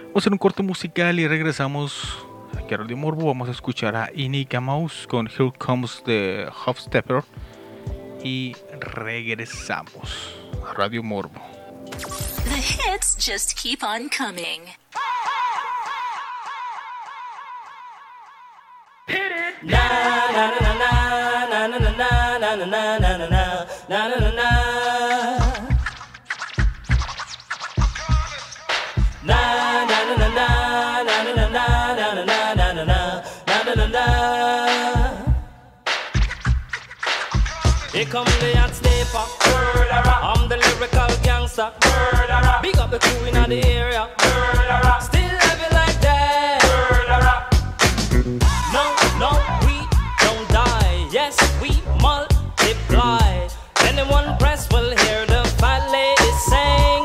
Vamos 0.02 0.16
a 0.16 0.20
hacer 0.20 0.32
un 0.32 0.40
corte 0.40 0.64
musical 0.64 1.20
y 1.20 1.28
regresamos 1.28 2.26
aquí 2.58 2.74
a 2.74 2.78
Radio 2.78 2.98
Morbo. 2.98 3.28
Vamos 3.28 3.50
a 3.50 3.52
escuchar 3.52 3.96
a 3.96 4.10
Inika 4.16 4.60
Mouse 4.60 5.06
con 5.08 5.28
Here 5.28 5.52
Comes 5.58 6.02
the 6.06 6.48
Stepper 6.78 7.24
y 8.24 8.56
regresamos 8.80 10.34
a 10.68 10.74
Radio 10.74 11.04
Morbo. 11.04 11.42
The 12.46 12.58
hits 12.58 13.18
just 13.18 13.56
keep 13.56 13.84
on 13.84 14.10
coming. 14.10 14.79
Here 38.00 38.06
come 38.06 38.24
the 38.40 38.56
hot 38.56 38.74
stepper. 38.74 39.26
I'm 39.92 40.48
the 40.48 40.56
lyrical 40.56 41.10
gangster. 41.22 41.70
Murderer. 41.84 42.60
Big 42.62 42.78
up 42.78 42.92
the 42.92 43.00
crew 43.00 43.26
in 43.26 43.34
the 43.34 43.62
area. 43.68 44.08
Murderer. 44.24 45.02
Still 45.02 45.20
it 45.20 45.74
like 45.74 46.00
that. 46.00 46.64
No, 47.10 48.59
no, 49.20 49.32
we 49.66 49.76
don't 50.24 50.48
die. 50.50 51.08
Yes, 51.12 51.36
we 51.62 51.72
multiply. 52.02 53.48
Anyone 53.84 54.38
press 54.38 54.70
will 54.72 54.92
hear 55.04 55.26
the 55.26 55.44
fat 55.60 55.84
lady 55.92 56.32
sing. 56.50 57.04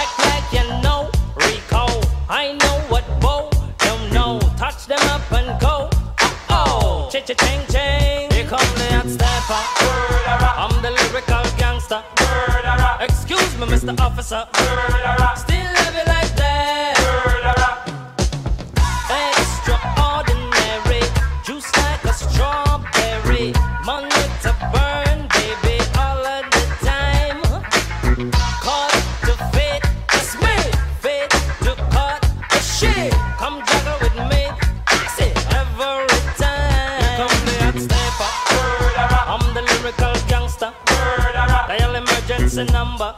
Act 0.00 0.14
like 0.28 0.48
you 0.52 0.66
know 0.82 1.10
Rico. 1.36 1.86
I 2.28 2.52
know 2.60 2.76
what 2.92 3.04
Bo 3.20 3.48
don't 3.78 4.12
know. 4.12 4.38
Touch 4.58 4.86
them 4.86 5.00
up 5.08 5.30
and 5.32 5.58
go. 5.60 5.88
Oh, 6.50 7.08
cha 7.10 7.20
cha 7.20 7.34
ching 7.42 7.62
ching. 7.72 8.30
Here 8.32 8.46
come 8.46 8.70
the 8.80 8.86
hot 8.94 9.08
stepper. 9.16 9.62
I'm 10.62 10.74
the 10.82 10.90
lyrical 10.90 11.44
gangster. 11.58 12.02
Excuse 13.00 13.52
me, 13.58 13.66
Mr. 13.66 13.98
Officer. 14.00 14.46
Still 15.36 15.68
love 15.78 15.96
it 15.96 16.06
like 16.06 16.23
number. 42.72 43.13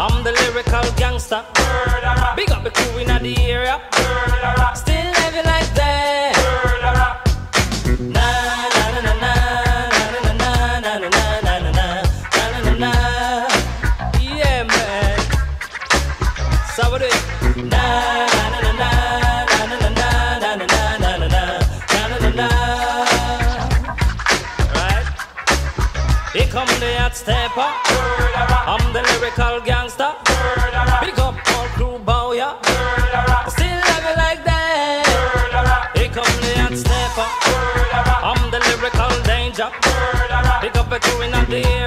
I'm 0.00 0.22
the 0.22 0.30
lyrical 0.30 0.92
gangster. 0.92 1.44
Murderer. 1.58 2.32
Big 2.36 2.52
up 2.52 2.62
the 2.62 2.70
crew 2.70 2.98
in 2.98 3.08
the 3.20 3.36
area. 3.50 3.80
Murderer. 3.98 4.70
Still 4.76 4.94
living 4.94 5.44
like 5.44 5.74
that. 5.74 6.36
Murderer. 6.36 7.28
Here 26.34 26.46
come 26.52 26.68
the 26.78 26.94
hot 26.98 27.16
stepper. 27.16 27.66
I'm 28.68 28.92
the 28.92 29.02
lyrical 29.02 29.60
gang. 29.62 29.87
Papa 40.88 41.06
doing 41.10 41.34
out 41.34 41.46
the 41.48 41.77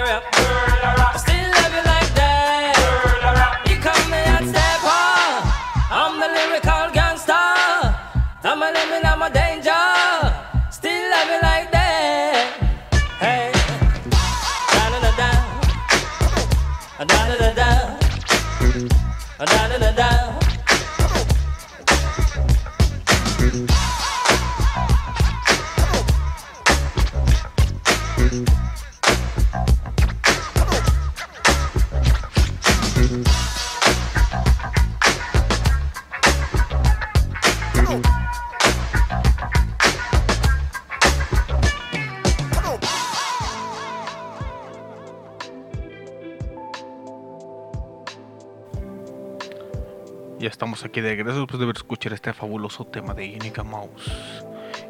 aquí 50.91 50.99
de 50.99 51.09
regreso 51.11 51.39
después 51.39 51.57
de 51.57 51.65
ver 51.65 51.77
escuchar 51.77 52.11
este 52.11 52.33
fabuloso 52.33 52.85
tema 52.85 53.13
de 53.13 53.25
Inica 53.25 53.63
Mouse. 53.63 54.11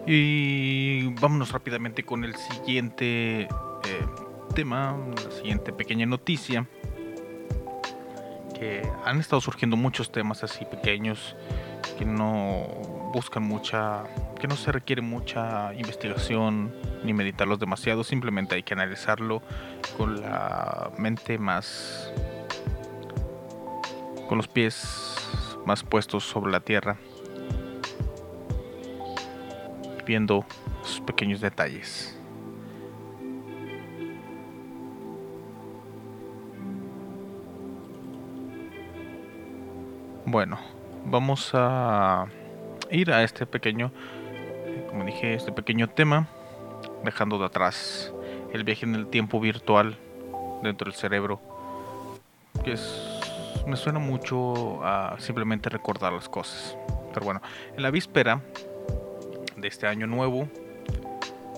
Y 0.07 1.13
vámonos 1.21 1.51
rápidamente 1.51 2.03
con 2.03 2.23
el 2.23 2.35
siguiente 2.35 3.41
eh, 3.43 3.47
tema, 4.55 4.97
la 5.23 5.31
siguiente 5.31 5.71
pequeña 5.71 6.07
noticia. 6.07 6.67
Que 8.57 8.81
han 9.05 9.19
estado 9.19 9.41
surgiendo 9.41 9.77
muchos 9.77 10.11
temas 10.11 10.43
así 10.43 10.65
pequeños 10.65 11.35
que 11.99 12.05
no 12.05 12.65
buscan 13.13 13.43
mucha, 13.43 14.03
que 14.39 14.47
no 14.47 14.55
se 14.55 14.71
requiere 14.71 15.03
mucha 15.03 15.71
investigación 15.75 16.73
ni 17.03 17.13
meditarlos 17.13 17.59
demasiado, 17.59 18.03
simplemente 18.03 18.55
hay 18.55 18.63
que 18.63 18.73
analizarlo 18.73 19.43
con 19.97 20.19
la 20.19 20.91
mente 20.97 21.37
más 21.37 22.11
con 24.27 24.37
los 24.37 24.47
pies 24.47 25.30
más 25.65 25.83
puestos 25.83 26.23
sobre 26.23 26.51
la 26.51 26.59
tierra, 26.59 26.97
viendo 30.05 30.45
sus 30.83 31.01
pequeños 31.01 31.41
detalles. 31.41 32.17
Bueno, 40.25 40.57
vamos 41.05 41.51
a 41.53 42.25
ir 42.89 43.11
a 43.11 43.23
este 43.23 43.45
pequeño, 43.45 43.91
como 44.89 45.03
dije, 45.03 45.33
este 45.33 45.51
pequeño 45.51 45.89
tema, 45.89 46.29
dejando 47.03 47.37
de 47.37 47.45
atrás 47.45 48.13
el 48.53 48.63
viaje 48.63 48.85
en 48.85 48.95
el 48.95 49.07
tiempo 49.07 49.39
virtual 49.39 49.97
dentro 50.63 50.85
del 50.85 50.93
cerebro, 50.93 51.41
que 52.63 52.73
es 52.73 53.10
me 53.65 53.75
suena 53.75 53.99
mucho 53.99 54.83
a 54.83 55.15
simplemente 55.19 55.69
recordar 55.69 56.13
las 56.13 56.29
cosas. 56.29 56.77
Pero 57.13 57.25
bueno, 57.25 57.41
en 57.75 57.83
la 57.83 57.91
víspera 57.91 58.41
de 59.57 59.67
este 59.67 59.87
año 59.87 60.07
nuevo, 60.07 60.47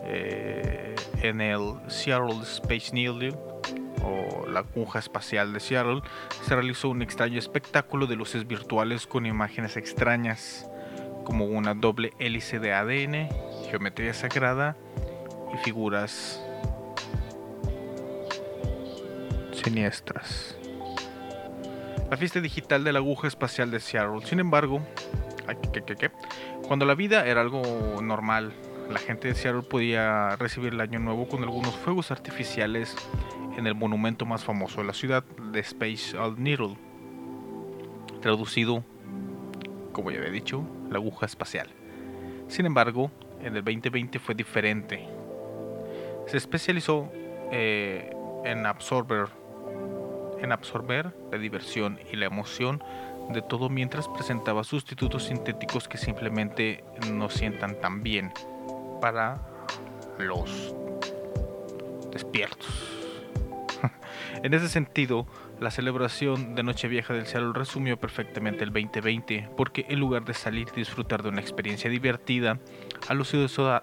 eh, 0.03 0.95
en 1.21 1.41
el 1.41 1.75
Seattle 1.87 2.41
Space 2.41 2.93
Needle 2.93 3.35
o 4.03 4.47
la 4.47 4.59
aguja 4.59 4.99
espacial 4.99 5.53
de 5.53 5.59
Seattle, 5.59 6.01
se 6.41 6.55
realizó 6.55 6.89
un 6.89 7.01
extraño 7.01 7.39
espectáculo 7.39 8.07
de 8.07 8.15
luces 8.15 8.47
virtuales 8.47 9.07
con 9.07 9.25
imágenes 9.25 9.77
extrañas, 9.77 10.69
como 11.23 11.45
una 11.45 11.73
doble 11.73 12.11
hélice 12.19 12.59
de 12.59 12.73
ADN, 12.73 13.29
geometría 13.69 14.13
sagrada 14.13 14.75
y 15.53 15.57
figuras 15.57 16.43
siniestras 19.53 20.57
la 22.13 22.17
fiesta 22.17 22.39
digital 22.39 22.83
de 22.83 22.93
la 22.93 22.99
aguja 22.99 23.27
espacial 23.27 23.71
de 23.71 23.79
Seattle. 23.79 24.23
Sin 24.27 24.39
embargo, 24.39 24.83
cuando 26.67 26.85
la 26.85 26.93
vida 26.93 27.25
era 27.25 27.41
algo 27.41 27.63
normal, 28.03 28.53
la 28.87 28.99
gente 28.99 29.29
de 29.29 29.33
Seattle 29.33 29.63
podía 29.63 30.35
recibir 30.35 30.73
el 30.73 30.81
año 30.81 30.99
nuevo 30.99 31.27
con 31.27 31.41
algunos 31.41 31.73
fuegos 31.73 32.11
artificiales 32.11 32.95
en 33.57 33.65
el 33.65 33.73
monumento 33.73 34.27
más 34.27 34.43
famoso 34.43 34.81
de 34.81 34.85
la 34.85 34.93
ciudad, 34.93 35.23
de 35.23 35.59
Space 35.61 36.15
Needle, 36.37 36.77
traducido, 38.21 38.83
como 39.91 40.11
ya 40.11 40.19
había 40.19 40.29
dicho, 40.29 40.63
la 40.91 40.97
aguja 40.97 41.25
espacial. 41.25 41.67
Sin 42.47 42.67
embargo, 42.67 43.09
en 43.41 43.55
el 43.55 43.63
2020 43.63 44.19
fue 44.19 44.35
diferente. 44.35 45.03
Se 46.27 46.37
especializó 46.37 47.09
eh, 47.51 48.15
en 48.45 48.67
Absorber 48.67 49.29
en 50.43 50.51
absorber 50.51 51.13
la 51.31 51.37
diversión 51.37 51.99
y 52.11 52.17
la 52.17 52.25
emoción 52.25 52.83
de 53.29 53.41
todo 53.41 53.69
mientras 53.69 54.07
presentaba 54.07 54.63
sustitutos 54.63 55.23
sintéticos 55.23 55.87
que 55.87 55.97
simplemente 55.97 56.83
no 57.11 57.29
sientan 57.29 57.79
tan 57.79 58.03
bien 58.03 58.31
para 59.01 59.41
los 60.19 60.75
despiertos. 62.11 62.67
en 64.43 64.53
ese 64.53 64.67
sentido, 64.67 65.25
la 65.59 65.71
celebración 65.71 66.55
de 66.55 66.63
Nochevieja 66.63 67.13
del 67.13 67.25
Cielo 67.25 67.53
resumió 67.53 67.97
perfectamente 67.97 68.63
el 68.63 68.71
2020, 68.71 69.49
porque 69.55 69.85
en 69.89 69.99
lugar 69.99 70.25
de 70.25 70.33
salir 70.33 70.67
y 70.73 70.79
disfrutar 70.79 71.23
de 71.23 71.29
una 71.29 71.41
experiencia 71.41 71.89
divertida, 71.89 72.59
a 73.07 73.13
los 73.13 73.29
ciudadanos, 73.29 73.81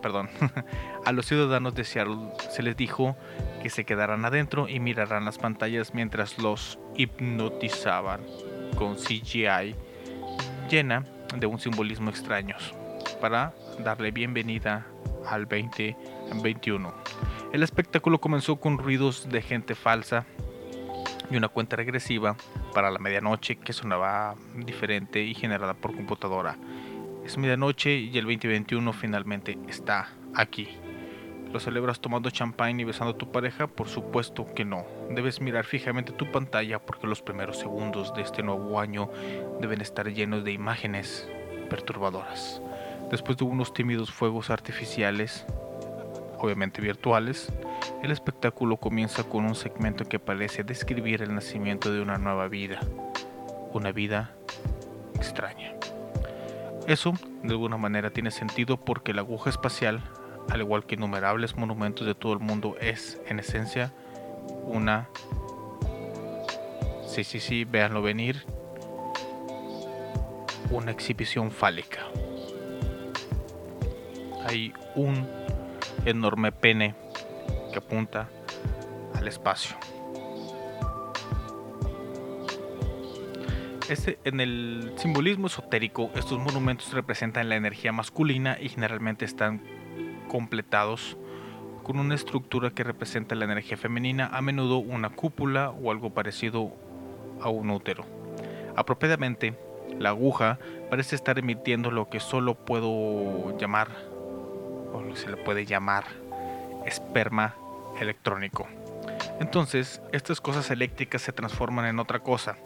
perdón, 0.00 0.28
a 1.04 1.12
los 1.12 1.26
ciudadanos 1.26 1.74
de 1.74 1.84
Seattle 1.84 2.32
se 2.50 2.62
les 2.62 2.76
dijo 2.76 3.16
que 3.62 3.70
se 3.70 3.84
quedaran 3.84 4.24
adentro 4.24 4.68
y 4.68 4.80
miraran 4.80 5.24
las 5.24 5.38
pantallas 5.38 5.94
mientras 5.94 6.38
los 6.38 6.78
hipnotizaban 6.96 8.20
con 8.76 8.96
CGI 8.96 9.74
llena 10.68 11.04
de 11.36 11.46
un 11.46 11.58
simbolismo 11.58 12.10
extraño 12.10 12.56
para 13.20 13.54
darle 13.78 14.10
bienvenida 14.10 14.86
al 15.26 15.46
2021. 15.46 16.94
El 17.52 17.62
espectáculo 17.62 18.20
comenzó 18.20 18.56
con 18.56 18.78
ruidos 18.78 19.28
de 19.28 19.42
gente 19.42 19.74
falsa 19.74 20.24
y 21.30 21.36
una 21.36 21.48
cuenta 21.48 21.76
regresiva 21.76 22.36
para 22.74 22.90
la 22.90 22.98
medianoche 22.98 23.56
que 23.56 23.72
sonaba 23.72 24.34
diferente 24.54 25.22
y 25.22 25.34
generada 25.34 25.74
por 25.74 25.94
computadora. 25.94 26.56
Es 27.24 27.36
medianoche 27.38 27.94
y 27.96 28.16
el 28.18 28.24
2021 28.24 28.92
finalmente 28.92 29.58
está 29.68 30.08
aquí. 30.34 30.68
¿Lo 31.52 31.58
celebras 31.58 32.00
tomando 32.00 32.30
champán 32.30 32.78
y 32.78 32.84
besando 32.84 33.14
a 33.14 33.18
tu 33.18 33.32
pareja? 33.32 33.66
Por 33.66 33.88
supuesto 33.88 34.46
que 34.54 34.64
no. 34.64 34.84
Debes 35.10 35.40
mirar 35.40 35.64
fijamente 35.64 36.12
tu 36.12 36.30
pantalla 36.30 36.78
porque 36.78 37.08
los 37.08 37.22
primeros 37.22 37.58
segundos 37.58 38.14
de 38.14 38.22
este 38.22 38.42
nuevo 38.42 38.78
año 38.78 39.10
deben 39.60 39.80
estar 39.80 40.08
llenos 40.08 40.44
de 40.44 40.52
imágenes 40.52 41.28
perturbadoras. 41.68 42.62
Después 43.10 43.36
de 43.36 43.44
unos 43.44 43.74
tímidos 43.74 44.12
fuegos 44.12 44.50
artificiales, 44.50 45.44
obviamente 46.38 46.80
virtuales, 46.80 47.52
el 48.02 48.12
espectáculo 48.12 48.76
comienza 48.76 49.24
con 49.24 49.44
un 49.44 49.56
segmento 49.56 50.04
que 50.04 50.20
parece 50.20 50.62
describir 50.62 51.20
el 51.22 51.34
nacimiento 51.34 51.92
de 51.92 52.00
una 52.00 52.16
nueva 52.16 52.46
vida, 52.46 52.80
una 53.72 53.90
vida 53.90 54.32
extraña. 55.16 55.74
Eso, 56.86 57.12
de 57.42 57.50
alguna 57.50 57.76
manera, 57.76 58.10
tiene 58.10 58.30
sentido 58.30 58.76
porque 58.76 59.14
la 59.14 59.20
aguja 59.20 59.50
espacial 59.50 60.02
al 60.50 60.60
igual 60.60 60.84
que 60.84 60.96
innumerables 60.96 61.56
monumentos 61.56 62.06
de 62.06 62.14
todo 62.14 62.32
el 62.32 62.40
mundo, 62.40 62.76
es 62.80 63.20
en 63.26 63.38
esencia 63.38 63.92
una... 64.64 65.08
Sí, 67.06 67.24
sí, 67.24 67.40
sí, 67.40 67.64
véanlo 67.64 68.02
venir. 68.02 68.44
Una 70.70 70.90
exhibición 70.90 71.50
fálica. 71.50 72.00
Hay 74.46 74.72
un 74.94 75.26
enorme 76.04 76.52
pene 76.52 76.94
que 77.72 77.78
apunta 77.78 78.28
al 79.14 79.28
espacio. 79.28 79.76
En 83.90 84.38
el 84.38 84.92
simbolismo 84.94 85.48
esotérico, 85.48 86.12
estos 86.14 86.38
monumentos 86.38 86.92
representan 86.92 87.48
la 87.48 87.56
energía 87.56 87.90
masculina 87.90 88.56
y 88.60 88.68
generalmente 88.68 89.24
están 89.24 89.62
completados 90.28 91.16
con 91.82 91.98
una 91.98 92.14
estructura 92.14 92.70
que 92.70 92.84
representa 92.84 93.34
la 93.34 93.46
energía 93.46 93.76
femenina, 93.76 94.28
a 94.32 94.42
menudo 94.42 94.78
una 94.78 95.10
cúpula 95.10 95.70
o 95.70 95.90
algo 95.90 96.10
parecido 96.10 96.70
a 97.40 97.48
un 97.48 97.68
útero. 97.70 98.04
Apropiadamente, 98.76 99.58
la 99.98 100.10
aguja 100.10 100.60
parece 100.88 101.16
estar 101.16 101.40
emitiendo 101.40 101.90
lo 101.90 102.08
que 102.08 102.20
solo 102.20 102.54
puedo 102.54 103.58
llamar, 103.58 103.88
o 104.92 105.02
se 105.16 105.28
le 105.30 105.36
puede 105.36 105.66
llamar, 105.66 106.04
esperma 106.86 107.56
electrónico. 108.00 108.68
Entonces, 109.40 110.00
estas 110.12 110.40
cosas 110.40 110.70
eléctricas 110.70 111.22
se 111.22 111.32
transforman 111.32 111.86
en 111.86 111.98
otra 111.98 112.20
cosa. 112.20 112.56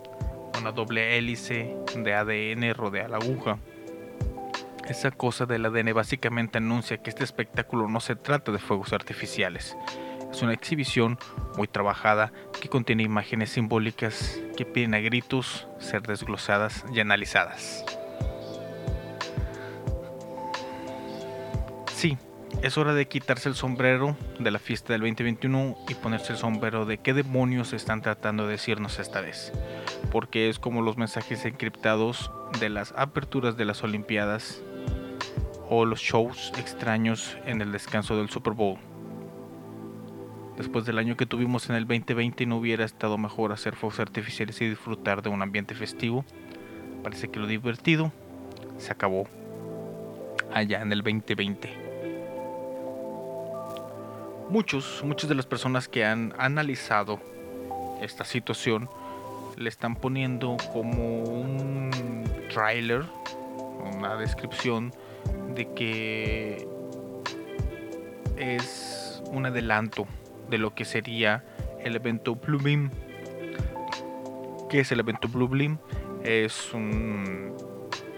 Una 0.64 0.72
doble 0.72 1.18
hélice 1.18 1.76
de 1.94 2.14
ADN 2.14 2.72
rodea 2.72 3.06
la 3.06 3.18
aguja 3.18 3.58
esa 4.88 5.10
cosa 5.10 5.44
del 5.44 5.66
ADN 5.66 5.92
básicamente 5.92 6.56
anuncia 6.56 6.96
que 6.96 7.10
este 7.10 7.22
espectáculo 7.22 7.86
no 7.86 8.00
se 8.00 8.16
trata 8.16 8.50
de 8.50 8.58
fuegos 8.58 8.94
artificiales. 8.94 9.76
Es 10.30 10.40
una 10.40 10.54
exhibición 10.54 11.18
muy 11.58 11.68
trabajada 11.68 12.32
que 12.62 12.70
contiene 12.70 13.02
imágenes 13.02 13.50
simbólicas 13.50 14.40
que 14.56 14.64
piden 14.64 14.94
a 14.94 15.00
gritos 15.00 15.68
ser 15.80 16.00
desglosadas 16.00 16.82
y 16.94 17.00
analizadas. 17.00 17.84
Es 22.64 22.78
hora 22.78 22.94
de 22.94 23.06
quitarse 23.06 23.50
el 23.50 23.54
sombrero 23.54 24.16
de 24.38 24.50
la 24.50 24.58
fiesta 24.58 24.94
del 24.94 25.02
2021 25.02 25.76
y 25.86 25.94
ponerse 25.96 26.32
el 26.32 26.38
sombrero 26.38 26.86
de 26.86 26.96
qué 26.96 27.12
demonios 27.12 27.74
están 27.74 28.00
tratando 28.00 28.46
de 28.46 28.52
decirnos 28.52 28.98
esta 28.98 29.20
vez. 29.20 29.52
Porque 30.10 30.48
es 30.48 30.58
como 30.58 30.80
los 30.80 30.96
mensajes 30.96 31.44
encriptados 31.44 32.30
de 32.60 32.70
las 32.70 32.94
aperturas 32.96 33.58
de 33.58 33.66
las 33.66 33.84
Olimpiadas 33.84 34.62
o 35.68 35.84
los 35.84 36.00
shows 36.00 36.54
extraños 36.56 37.36
en 37.44 37.60
el 37.60 37.70
descanso 37.70 38.16
del 38.16 38.30
Super 38.30 38.54
Bowl. 38.54 38.78
Después 40.56 40.86
del 40.86 40.96
año 40.96 41.18
que 41.18 41.26
tuvimos 41.26 41.68
en 41.68 41.76
el 41.76 41.86
2020 41.86 42.46
no 42.46 42.56
hubiera 42.56 42.86
estado 42.86 43.18
mejor 43.18 43.52
hacer 43.52 43.76
fuegos 43.76 44.00
artificiales 44.00 44.58
y 44.62 44.70
disfrutar 44.70 45.20
de 45.20 45.28
un 45.28 45.42
ambiente 45.42 45.74
festivo. 45.74 46.24
Parece 47.02 47.28
que 47.28 47.40
lo 47.40 47.46
divertido 47.46 48.10
se 48.78 48.90
acabó 48.90 49.28
allá 50.50 50.80
en 50.80 50.92
el 50.92 51.02
2020. 51.02 51.83
Muchos, 54.50 55.02
muchas 55.04 55.28
de 55.28 55.34
las 55.34 55.46
personas 55.46 55.88
que 55.88 56.04
han 56.04 56.34
analizado 56.38 57.20
esta 58.00 58.24
situación 58.24 58.88
le 59.56 59.68
están 59.68 59.96
poniendo 59.96 60.56
como 60.72 61.22
un 61.22 61.90
trailer, 62.52 63.04
una 63.96 64.16
descripción 64.16 64.92
de 65.54 65.72
que 65.74 66.68
es 68.36 69.22
un 69.26 69.46
adelanto 69.46 70.06
de 70.50 70.58
lo 70.58 70.74
que 70.74 70.84
sería 70.84 71.44
el 71.82 71.96
evento 71.96 72.34
Blue 72.36 72.60
Beam. 72.62 72.90
¿Qué 74.68 74.80
es 74.80 74.92
el 74.92 75.00
evento 75.00 75.28
Blue 75.28 75.48
Beam? 75.48 75.78
Es 76.22 76.72
un 76.72 77.56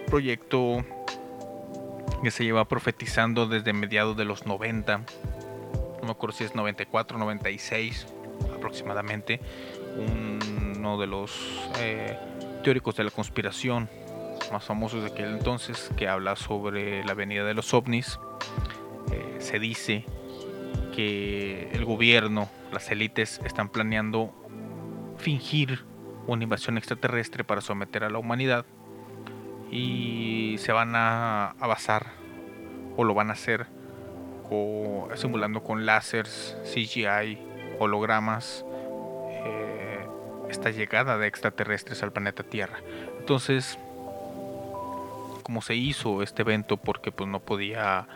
proyecto 0.06 0.84
que 2.22 2.30
se 2.30 2.44
lleva 2.44 2.66
profetizando 2.66 3.46
desde 3.46 3.72
mediados 3.72 4.16
de 4.16 4.24
los 4.24 4.46
90. 4.46 5.02
No 6.06 6.12
me 6.12 6.18
acuerdo 6.18 6.36
si 6.36 6.44
es 6.44 6.54
94, 6.54 7.18
96 7.18 8.06
aproximadamente. 8.54 9.40
Uno 9.96 10.98
de 10.98 11.08
los 11.08 11.32
eh, 11.80 12.16
teóricos 12.62 12.94
de 12.94 13.02
la 13.02 13.10
conspiración 13.10 13.88
más 14.52 14.62
famosos 14.62 15.02
de 15.02 15.08
aquel 15.08 15.32
entonces, 15.32 15.90
que 15.96 16.06
habla 16.06 16.36
sobre 16.36 17.02
la 17.02 17.14
venida 17.14 17.42
de 17.44 17.54
los 17.54 17.74
ovnis. 17.74 18.20
Eh, 19.10 19.38
se 19.40 19.58
dice 19.58 20.04
que 20.94 21.70
el 21.72 21.84
gobierno, 21.84 22.48
las 22.70 22.88
élites, 22.92 23.40
están 23.44 23.68
planeando 23.68 24.32
fingir 25.18 25.84
una 26.28 26.44
invasión 26.44 26.78
extraterrestre 26.78 27.42
para 27.42 27.60
someter 27.60 28.04
a 28.04 28.10
la 28.10 28.18
humanidad 28.18 28.64
y 29.72 30.54
se 30.58 30.70
van 30.70 30.92
a, 30.94 31.56
basar 31.58 32.12
o 32.96 33.02
lo 33.02 33.12
van 33.12 33.30
a 33.30 33.32
hacer 33.32 33.66
simulando 35.14 35.62
con 35.62 35.86
láseres, 35.86 36.56
CGI, 36.64 37.38
hologramas, 37.78 38.64
eh, 39.44 40.06
esta 40.48 40.70
llegada 40.70 41.18
de 41.18 41.26
extraterrestres 41.26 42.02
al 42.02 42.12
planeta 42.12 42.42
Tierra. 42.42 42.78
Entonces, 43.18 43.78
cómo 45.42 45.62
se 45.62 45.74
hizo 45.74 46.22
este 46.22 46.42
evento 46.42 46.76
porque 46.76 47.12
pues 47.12 47.28
no 47.28 47.40
podía 47.40 48.08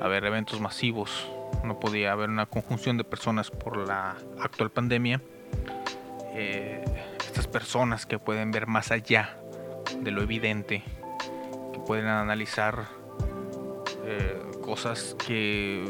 haber 0.00 0.24
eventos 0.24 0.60
masivos, 0.60 1.28
no 1.64 1.78
podía 1.78 2.12
haber 2.12 2.28
una 2.28 2.46
conjunción 2.46 2.96
de 2.96 3.04
personas 3.04 3.50
por 3.50 3.76
la 3.76 4.16
actual 4.40 4.70
pandemia. 4.70 5.20
Eh, 6.34 6.84
estas 7.26 7.46
personas 7.46 8.06
que 8.06 8.18
pueden 8.18 8.50
ver 8.50 8.66
más 8.66 8.90
allá 8.90 9.36
de 10.00 10.10
lo 10.10 10.22
evidente, 10.22 10.82
que 11.72 11.78
pueden 11.78 12.06
analizar 12.06 12.86
eh, 14.04 14.42
cosas 14.72 15.14
que, 15.26 15.84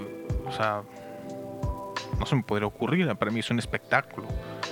o 0.44 0.50
sea, 0.50 0.82
no 2.18 2.26
se 2.26 2.34
me 2.34 2.42
podría 2.42 2.66
ocurrir. 2.66 3.14
Para 3.14 3.30
mí 3.30 3.38
es 3.38 3.48
un 3.48 3.60
espectáculo, 3.60 4.26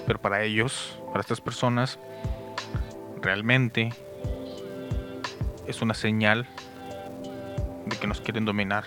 pero 0.04 0.20
para 0.20 0.42
ellos, 0.42 0.98
para 1.12 1.20
estas 1.20 1.40
personas, 1.40 1.96
realmente 3.22 3.90
es 5.68 5.80
una 5.80 5.94
señal 5.94 6.48
de 7.86 7.96
que 7.98 8.08
nos 8.08 8.20
quieren 8.20 8.44
dominar, 8.44 8.82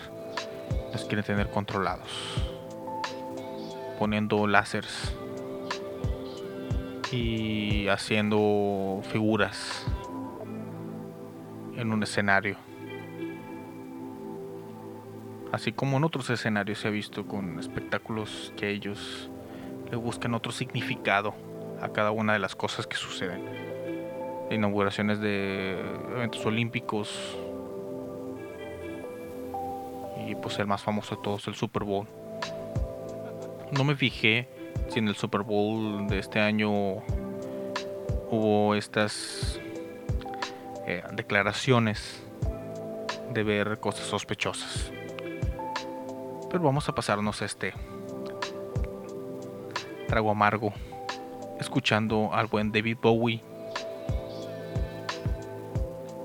nos 0.91 1.05
quieren 1.05 1.23
tener 1.23 1.49
controlados, 1.49 2.11
poniendo 3.97 4.45
láseres 4.45 5.15
y 7.13 7.87
haciendo 7.87 9.01
figuras 9.09 9.85
en 11.77 11.93
un 11.93 12.03
escenario 12.03 12.72
así 15.53 15.71
como 15.71 15.97
en 15.97 16.03
otros 16.03 16.31
escenarios 16.31 16.79
se 16.79 16.87
ha 16.87 16.91
visto 16.91 17.27
con 17.27 17.59
espectáculos 17.59 18.51
que 18.57 18.71
ellos 18.71 19.29
le 19.91 19.95
buscan 19.95 20.33
otro 20.33 20.51
significado 20.51 21.35
a 21.79 21.89
cada 21.89 22.09
una 22.09 22.33
de 22.33 22.39
las 22.39 22.55
cosas 22.55 22.87
que 22.87 22.97
suceden. 22.97 23.45
Inauguraciones 24.49 25.19
de 25.19 25.79
eventos 26.15 26.43
olímpicos 26.47 27.37
y 30.27 30.33
pues 30.33 30.57
el 30.57 30.65
más 30.65 30.81
famoso 30.81 31.17
de 31.17 31.21
todos, 31.21 31.47
el 31.47 31.53
Super 31.53 31.83
Bowl. 31.83 32.07
No 33.71 33.83
me 33.83 33.95
fijé 33.95 34.49
si 34.87 34.97
en 34.97 35.07
el 35.07 35.15
Super 35.15 35.41
Bowl 35.41 36.07
de 36.07 36.17
este 36.17 36.39
año 36.39 36.71
hubo 38.31 38.73
estas 38.73 39.61
eh, 40.87 41.03
declaraciones 41.13 42.23
de 43.31 43.43
ver 43.43 43.79
cosas 43.79 44.07
sospechosas. 44.07 44.91
Pero 46.53 46.65
vamos 46.65 46.87
a 46.87 46.93
pasarnos 46.93 47.41
este 47.41 47.73
trago 50.07 50.29
amargo 50.29 50.71
escuchando 51.59 52.31
al 52.31 52.45
buen 52.45 52.71
David 52.71 52.97
Bowie 53.01 53.41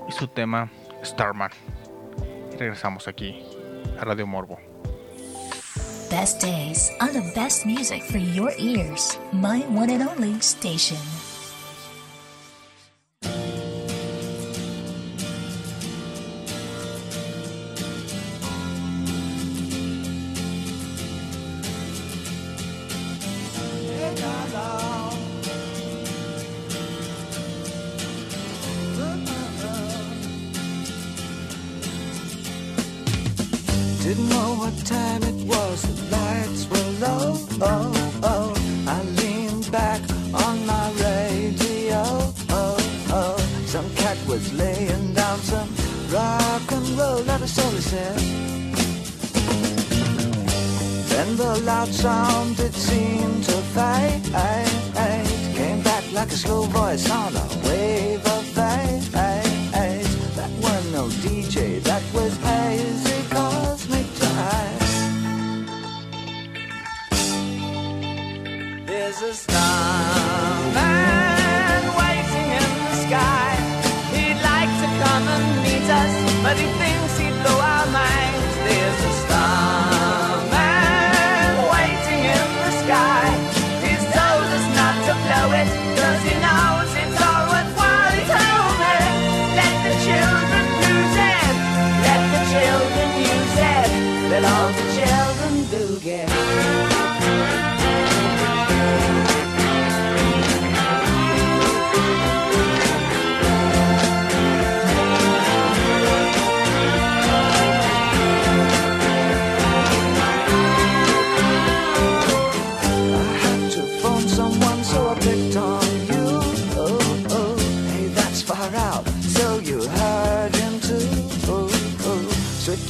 y 0.07 0.11
su 0.11 0.27
tema 0.27 0.69
Starman. 1.03 1.49
Y 2.53 2.57
regresamos 2.57 3.07
aquí 3.07 3.43
a 3.99 4.05
Radio 4.05 4.27
Morbo. 4.27 4.59
Best 6.11 6.43
days 6.43 6.91
on 7.01 7.11
the 7.11 7.31
best 7.33 7.65
music 7.65 8.03
for 8.03 8.19
your 8.19 8.51
ears. 8.59 9.17
My 9.31 9.65
one 9.75 9.91
and 9.91 10.07
only 10.07 10.39
station. 10.43 11.18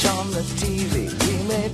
on 0.05 0.31
the 0.31 0.41
TV. 0.59 1.09
We 1.25 1.47
may 1.47 1.67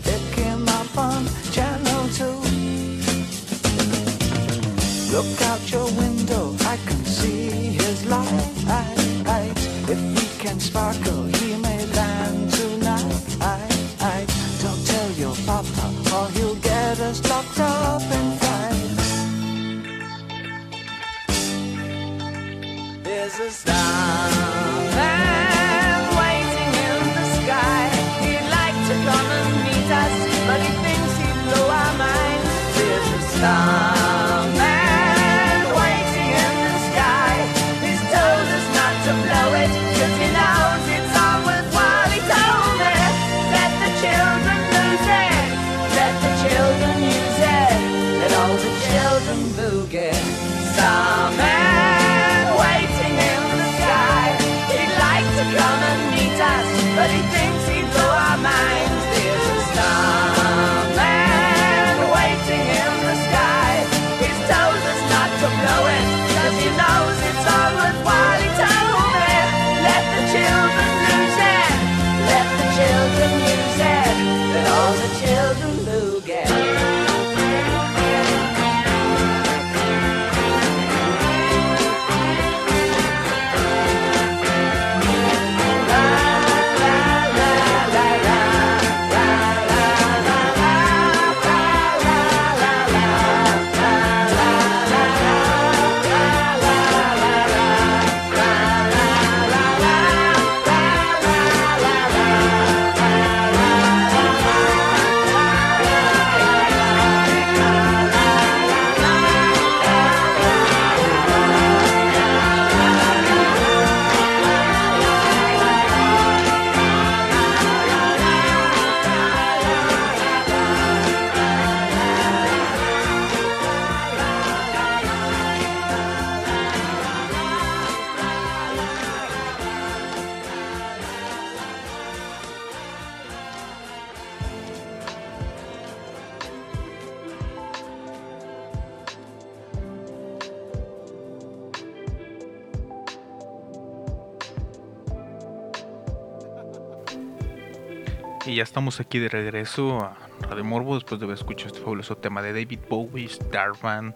estamos 148.86 149.00
aquí 149.00 149.18
de 149.18 149.30
regreso 149.30 149.98
a 150.00 150.16
Radio 150.42 150.64
Morbo 150.64 150.94
después 150.94 151.20
de 151.20 151.26
haber 151.26 151.40
escuchado 151.40 151.70
este 151.70 151.80
fabuloso 151.80 152.18
tema 152.18 152.44
de 152.44 152.54
David 152.54 152.82
Bowie, 152.88 153.28
Starman. 153.28 154.16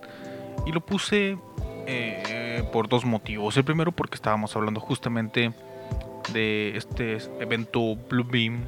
Y 0.67 0.71
lo 0.71 0.79
puse 0.81 1.39
eh, 1.87 2.63
por 2.71 2.87
dos 2.87 3.03
motivos. 3.03 3.57
El 3.57 3.63
primero 3.63 3.91
porque 3.91 4.13
estábamos 4.13 4.55
hablando 4.55 4.79
justamente 4.79 5.53
de 6.33 6.77
este 6.77 7.17
evento 7.39 7.95
Blue 7.95 8.23
Beam, 8.23 8.67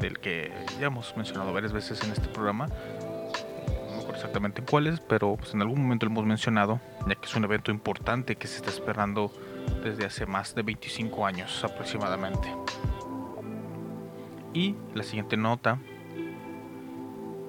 del 0.00 0.18
que 0.18 0.50
ya 0.80 0.86
hemos 0.86 1.14
mencionado 1.14 1.52
varias 1.52 1.74
veces 1.74 2.02
en 2.04 2.12
este 2.12 2.28
programa. 2.28 2.68
No 2.68 3.90
me 3.90 3.96
acuerdo 3.96 4.14
exactamente 4.14 4.60
en 4.60 4.66
cuáles, 4.66 5.00
pero 5.00 5.36
pues 5.36 5.52
en 5.52 5.60
algún 5.60 5.82
momento 5.82 6.06
lo 6.06 6.12
hemos 6.12 6.24
mencionado, 6.24 6.80
ya 7.06 7.16
que 7.16 7.26
es 7.26 7.36
un 7.36 7.44
evento 7.44 7.70
importante 7.70 8.36
que 8.36 8.48
se 8.48 8.56
está 8.56 8.70
esperando 8.70 9.30
desde 9.84 10.06
hace 10.06 10.24
más 10.24 10.54
de 10.54 10.62
25 10.62 11.26
años 11.26 11.62
aproximadamente. 11.64 12.48
Y 14.54 14.74
la 14.94 15.02
siguiente 15.02 15.36
nota, 15.36 15.78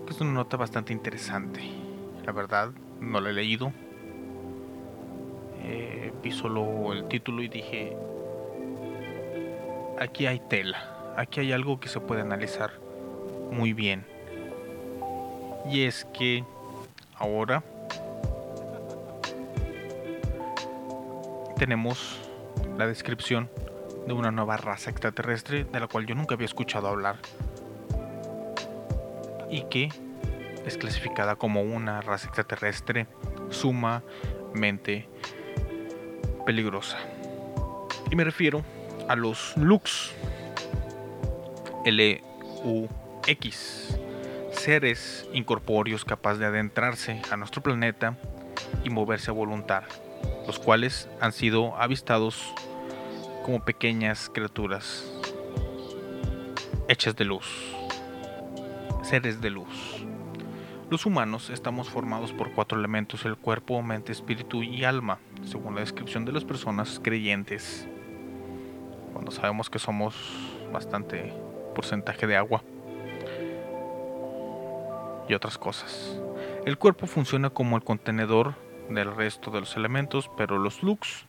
que 0.06 0.14
es 0.14 0.22
una 0.22 0.32
nota 0.32 0.58
bastante 0.58 0.94
interesante. 0.94 1.62
La 2.26 2.32
verdad, 2.32 2.72
no 3.02 3.20
la 3.20 3.30
he 3.30 3.34
leído. 3.34 3.74
Eh, 5.64 6.14
vi 6.22 6.32
solo 6.32 6.94
el 6.94 7.08
título 7.08 7.42
y 7.42 7.50
dije, 7.50 7.98
aquí 10.00 10.26
hay 10.28 10.40
tela, 10.40 11.14
aquí 11.18 11.42
hay 11.42 11.52
algo 11.52 11.80
que 11.80 11.90
se 11.90 12.00
puede 12.00 12.22
analizar 12.22 12.72
muy 13.52 13.74
bien. 13.74 14.06
Y 15.70 15.84
es 15.84 16.06
que 16.14 16.44
ahora 17.18 17.64
tenemos 21.58 22.20
la 22.78 22.88
descripción 22.88 23.50
de 24.08 24.14
una 24.14 24.32
nueva 24.32 24.58
raza 24.58 24.90
extraterrestre 24.90 25.66
de 25.66 25.80
la 25.80 25.88
cual 25.88 26.06
yo 26.06 26.16
nunca 26.16 26.36
había 26.36 26.46
escuchado 26.46 26.88
hablar. 26.88 27.18
Y 29.50 29.64
que 29.64 29.90
es 30.66 30.78
clasificada 30.78 31.36
como 31.36 31.62
una 31.62 32.02
raza 32.02 32.28
extraterrestre 32.28 33.08
sumamente 33.50 35.08
peligrosa. 36.46 36.98
Y 38.12 38.16
me 38.16 38.24
refiero 38.24 38.64
a 39.08 39.16
los 39.16 39.56
Lux, 39.58 40.12
L-U-X, 41.86 44.00
seres 44.52 45.28
incorpóreos 45.34 46.06
capaces 46.06 46.40
de 46.40 46.46
adentrarse 46.46 47.22
a 47.32 47.38
nuestro 47.38 47.62
planeta 47.62 48.18
y 48.84 48.90
moverse 48.90 49.32
a 49.32 49.34
voluntad, 49.34 49.84
los 50.48 50.60
cuales 50.60 51.10
han 51.20 51.34
sido 51.34 51.76
avistados 51.76 52.54
como 53.44 53.64
pequeñas 53.64 54.32
criaturas 54.34 55.14
hechas 56.88 57.16
de 57.16 57.26
luz, 57.26 57.46
seres 59.04 59.42
de 59.42 59.50
luz. 59.50 60.06
Los 60.90 61.06
humanos 61.06 61.50
estamos 61.50 61.90
formados 61.90 62.32
por 62.32 62.54
cuatro 62.54 62.80
elementos, 62.80 63.26
el 63.26 63.36
cuerpo, 63.38 63.82
mente, 63.82 64.12
espíritu 64.12 64.64
y 64.64 64.84
alma, 64.86 65.20
según 65.44 65.76
la 65.76 65.82
descripción 65.82 66.24
de 66.24 66.32
las 66.32 66.46
personas 66.46 67.00
creyentes. 67.04 67.88
Cuando 69.12 69.32
sabemos 69.32 69.70
que 69.70 69.80
somos 69.80 70.16
bastante 70.72 71.34
porcentaje 71.76 72.28
de 72.28 72.38
agua 72.38 72.64
y 75.28 75.34
otras 75.34 75.58
cosas. 75.58 76.20
El 76.66 76.78
cuerpo 76.78 77.08
funciona 77.08 77.50
como 77.50 77.76
el 77.76 77.84
contenedor 77.84 78.56
del 78.90 79.14
resto 79.16 79.52
de 79.52 79.62
los 79.62 79.76
elementos, 79.76 80.30
pero 80.38 80.58
los 80.58 80.84
lux 80.84 81.26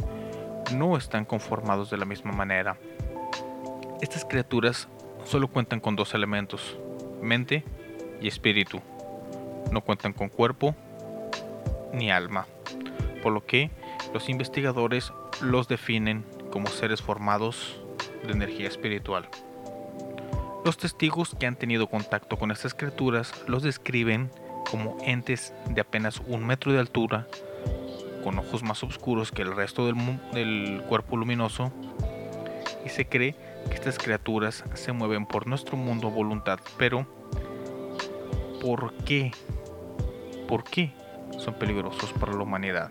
no 0.73 0.97
están 0.97 1.25
conformados 1.25 1.91
de 1.91 1.97
la 1.97 2.05
misma 2.05 2.33
manera. 2.33 2.77
Estas 4.01 4.25
criaturas 4.25 4.89
solo 5.25 5.49
cuentan 5.49 5.81
con 5.81 5.97
dos 5.97 6.15
elementos, 6.15 6.77
mente 7.21 7.65
y 8.21 8.29
espíritu. 8.29 8.81
No 9.71 9.81
cuentan 9.81 10.13
con 10.13 10.29
cuerpo 10.29 10.75
ni 11.93 12.11
alma, 12.11 12.47
por 13.23 13.33
lo 13.33 13.45
que 13.45 13.71
los 14.13 14.29
investigadores 14.29 15.13
los 15.41 15.69
definen 15.69 16.25
como 16.51 16.69
seres 16.69 17.03
formados 17.03 17.81
de 18.25 18.33
energía 18.33 18.69
espiritual. 18.69 19.29
Los 20.65 20.79
testigos 20.79 21.37
que 21.39 21.47
han 21.47 21.57
tenido 21.57 21.89
contacto 21.89 22.39
con 22.39 22.51
estas 22.51 22.75
criaturas 22.75 23.33
los 23.47 23.63
describen 23.63 24.31
como 24.71 24.97
entes 25.03 25.53
de 25.69 25.81
apenas 25.81 26.21
un 26.27 26.47
metro 26.47 26.73
de 26.73 26.79
altura, 26.79 27.27
con 28.25 28.39
ojos 28.39 28.63
más 28.63 28.83
oscuros 28.83 29.31
que 29.31 29.43
el 29.43 29.55
resto 29.55 29.87
del, 29.87 29.97
del 30.33 30.83
cuerpo 30.89 31.17
luminoso, 31.17 31.71
y 32.85 32.89
se 32.89 33.07
cree 33.07 33.37
que 33.69 33.75
estas 33.75 33.99
criaturas 33.99 34.65
se 34.75 34.93
mueven 34.93 35.27
por 35.27 35.47
nuestro 35.47 35.77
mundo 35.77 36.09
a 36.09 36.11
voluntad. 36.11 36.59
Pero, 36.79 37.07
¿por 38.61 38.95
qué? 39.05 39.33
¿Por 40.49 40.65
qué 40.65 40.93
son 41.39 41.55
peligrosos 41.55 42.13
para 42.15 42.33
la 42.33 42.43
humanidad? 42.43 42.91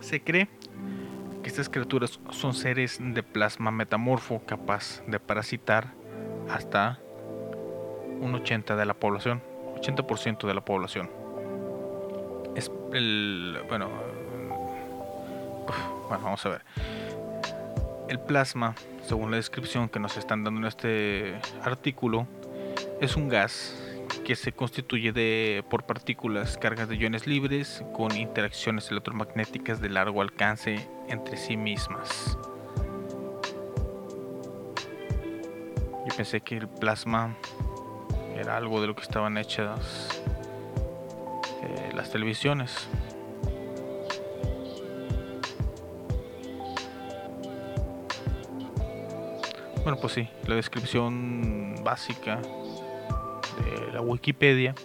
Se 0.00 0.22
cree 0.22 0.48
que 1.42 1.48
estas 1.48 1.68
criaturas 1.68 2.20
son 2.30 2.54
seres 2.54 2.98
de 3.00 3.22
plasma 3.22 3.70
metamorfo 3.70 4.42
capaz 4.46 5.02
de 5.06 5.18
parasitar 5.18 5.94
hasta 6.50 6.98
un 8.20 8.34
80 8.34 8.76
de 8.76 8.86
la 8.86 8.94
población, 8.94 9.42
80% 9.82 10.46
de 10.46 10.54
la 10.54 10.60
población. 10.60 11.10
Es 12.54 12.70
el 12.92 13.58
bueno, 13.68 13.88
bueno, 16.08 16.24
vamos 16.24 16.44
a 16.46 16.48
ver. 16.50 16.62
El 18.08 18.20
plasma, 18.20 18.74
según 19.06 19.30
la 19.30 19.36
descripción 19.38 19.88
que 19.88 19.98
nos 19.98 20.16
están 20.16 20.44
dando 20.44 20.60
en 20.60 20.66
este 20.66 21.40
artículo, 21.62 22.26
es 23.00 23.16
un 23.16 23.28
gas 23.28 23.74
que 24.24 24.36
se 24.36 24.52
constituye 24.52 25.12
de, 25.12 25.64
por 25.68 25.84
partículas 25.84 26.58
cargas 26.58 26.88
de 26.88 26.96
iones 26.96 27.26
libres 27.26 27.82
con 27.92 28.16
interacciones 28.16 28.90
electromagnéticas 28.90 29.80
de 29.80 29.88
largo 29.88 30.20
alcance 30.20 30.86
entre 31.08 31.36
sí 31.36 31.56
mismas. 31.56 32.36
Yo 36.06 36.16
pensé 36.16 36.40
que 36.40 36.58
el 36.58 36.68
plasma 36.68 37.36
era 38.36 38.56
algo 38.56 38.80
de 38.80 38.86
lo 38.86 38.94
que 38.94 39.02
estaban 39.02 39.38
hechas 39.38 40.22
eh, 41.62 41.92
las 41.94 42.10
televisiones. 42.10 42.88
Bueno, 49.82 49.98
pues 50.00 50.12
sí, 50.12 50.28
la 50.46 50.54
descripción 50.54 51.74
básica 51.82 52.40
de 53.64 53.92
la 53.92 54.00
Wikipedia 54.00 54.76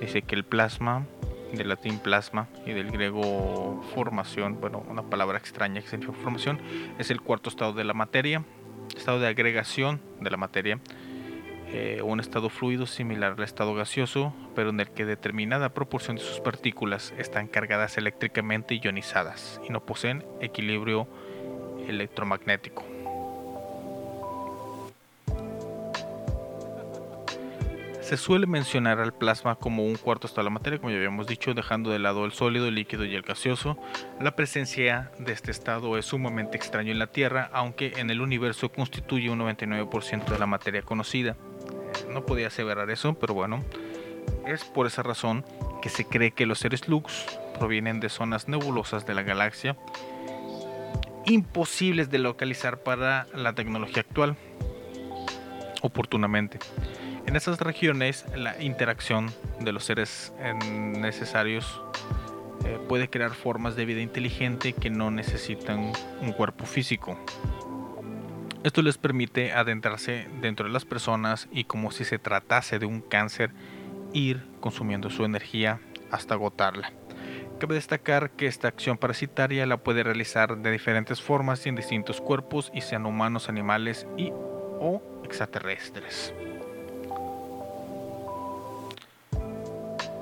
dice 0.00 0.20
que 0.20 0.34
el 0.34 0.44
plasma, 0.44 1.06
del 1.52 1.68
latín 1.68 1.98
plasma 1.98 2.46
y 2.66 2.72
del 2.72 2.90
griego 2.90 3.82
formación, 3.94 4.60
bueno, 4.60 4.84
una 4.88 5.02
palabra 5.02 5.38
extraña 5.38 5.80
que 5.80 5.88
significa 5.88 6.18
formación, 6.18 6.60
es 6.98 7.10
el 7.10 7.22
cuarto 7.22 7.48
estado 7.48 7.72
de 7.72 7.84
la 7.84 7.94
materia, 7.94 8.44
estado 8.94 9.18
de 9.18 9.28
agregación 9.28 10.00
de 10.20 10.30
la 10.30 10.36
materia, 10.36 10.78
eh, 11.72 12.00
un 12.02 12.18
estado 12.18 12.48
fluido 12.48 12.86
similar 12.86 13.34
al 13.36 13.44
estado 13.44 13.74
gaseoso, 13.74 14.32
pero 14.54 14.70
en 14.70 14.80
el 14.80 14.90
que 14.90 15.04
determinada 15.04 15.74
proporción 15.74 16.16
de 16.16 16.22
sus 16.22 16.40
partículas 16.40 17.12
están 17.18 17.46
cargadas 17.46 17.98
eléctricamente 17.98 18.80
ionizadas 18.82 19.60
y 19.68 19.70
no 19.70 19.84
poseen 19.84 20.24
equilibrio 20.40 21.06
electromagnético. 21.86 22.84
Se 28.08 28.16
suele 28.16 28.46
mencionar 28.46 29.00
al 29.00 29.12
plasma 29.12 29.56
como 29.56 29.84
un 29.84 29.96
cuarto 29.96 30.26
estado 30.26 30.44
de 30.44 30.50
la 30.50 30.54
materia, 30.54 30.78
como 30.78 30.90
ya 30.90 30.96
habíamos 30.96 31.26
dicho, 31.26 31.52
dejando 31.52 31.90
de 31.90 31.98
lado 31.98 32.24
el 32.24 32.32
sólido, 32.32 32.66
el 32.66 32.76
líquido 32.76 33.04
y 33.04 33.14
el 33.14 33.20
gaseoso. 33.20 33.76
La 34.18 34.34
presencia 34.34 35.10
de 35.18 35.34
este 35.34 35.50
estado 35.50 35.98
es 35.98 36.06
sumamente 36.06 36.56
extraño 36.56 36.90
en 36.90 36.98
la 36.98 37.08
Tierra, 37.08 37.50
aunque 37.52 37.92
en 37.98 38.08
el 38.08 38.22
universo 38.22 38.72
constituye 38.72 39.28
un 39.28 39.40
99% 39.40 40.24
de 40.24 40.38
la 40.38 40.46
materia 40.46 40.80
conocida. 40.80 41.36
No 42.18 42.26
podía 42.26 42.48
aseverar 42.48 42.90
eso, 42.90 43.14
pero 43.14 43.32
bueno, 43.32 43.62
es 44.44 44.64
por 44.64 44.88
esa 44.88 45.04
razón 45.04 45.44
que 45.80 45.88
se 45.88 46.04
cree 46.04 46.32
que 46.32 46.46
los 46.46 46.58
seres 46.58 46.88
Lux 46.88 47.24
provienen 47.60 48.00
de 48.00 48.08
zonas 48.08 48.48
nebulosas 48.48 49.06
de 49.06 49.14
la 49.14 49.22
galaxia, 49.22 49.76
imposibles 51.26 52.10
de 52.10 52.18
localizar 52.18 52.82
para 52.82 53.28
la 53.36 53.52
tecnología 53.52 54.00
actual, 54.00 54.34
oportunamente. 55.80 56.58
En 57.26 57.36
esas 57.36 57.60
regiones 57.60 58.24
la 58.34 58.60
interacción 58.60 59.32
de 59.60 59.70
los 59.70 59.84
seres 59.84 60.32
necesarios 60.60 61.80
eh, 62.64 62.80
puede 62.88 63.08
crear 63.08 63.30
formas 63.30 63.76
de 63.76 63.84
vida 63.84 64.00
inteligente 64.00 64.72
que 64.72 64.90
no 64.90 65.12
necesitan 65.12 65.92
un 66.20 66.32
cuerpo 66.32 66.66
físico. 66.66 67.16
Esto 68.68 68.82
les 68.82 68.98
permite 68.98 69.54
adentrarse 69.54 70.28
dentro 70.42 70.66
de 70.66 70.72
las 70.74 70.84
personas 70.84 71.48
y 71.50 71.64
como 71.64 71.90
si 71.90 72.04
se 72.04 72.18
tratase 72.18 72.78
de 72.78 72.84
un 72.84 73.00
cáncer, 73.00 73.50
ir 74.12 74.44
consumiendo 74.60 75.08
su 75.08 75.24
energía 75.24 75.80
hasta 76.10 76.34
agotarla. 76.34 76.92
Cabe 77.58 77.76
destacar 77.76 78.32
que 78.32 78.46
esta 78.46 78.68
acción 78.68 78.98
parasitaria 78.98 79.64
la 79.64 79.78
puede 79.78 80.02
realizar 80.02 80.58
de 80.58 80.70
diferentes 80.70 81.22
formas 81.22 81.64
y 81.64 81.70
en 81.70 81.76
distintos 81.76 82.20
cuerpos, 82.20 82.70
y 82.74 82.82
sean 82.82 83.06
humanos, 83.06 83.48
animales 83.48 84.06
y 84.18 84.32
o 84.34 85.00
extraterrestres. 85.24 86.34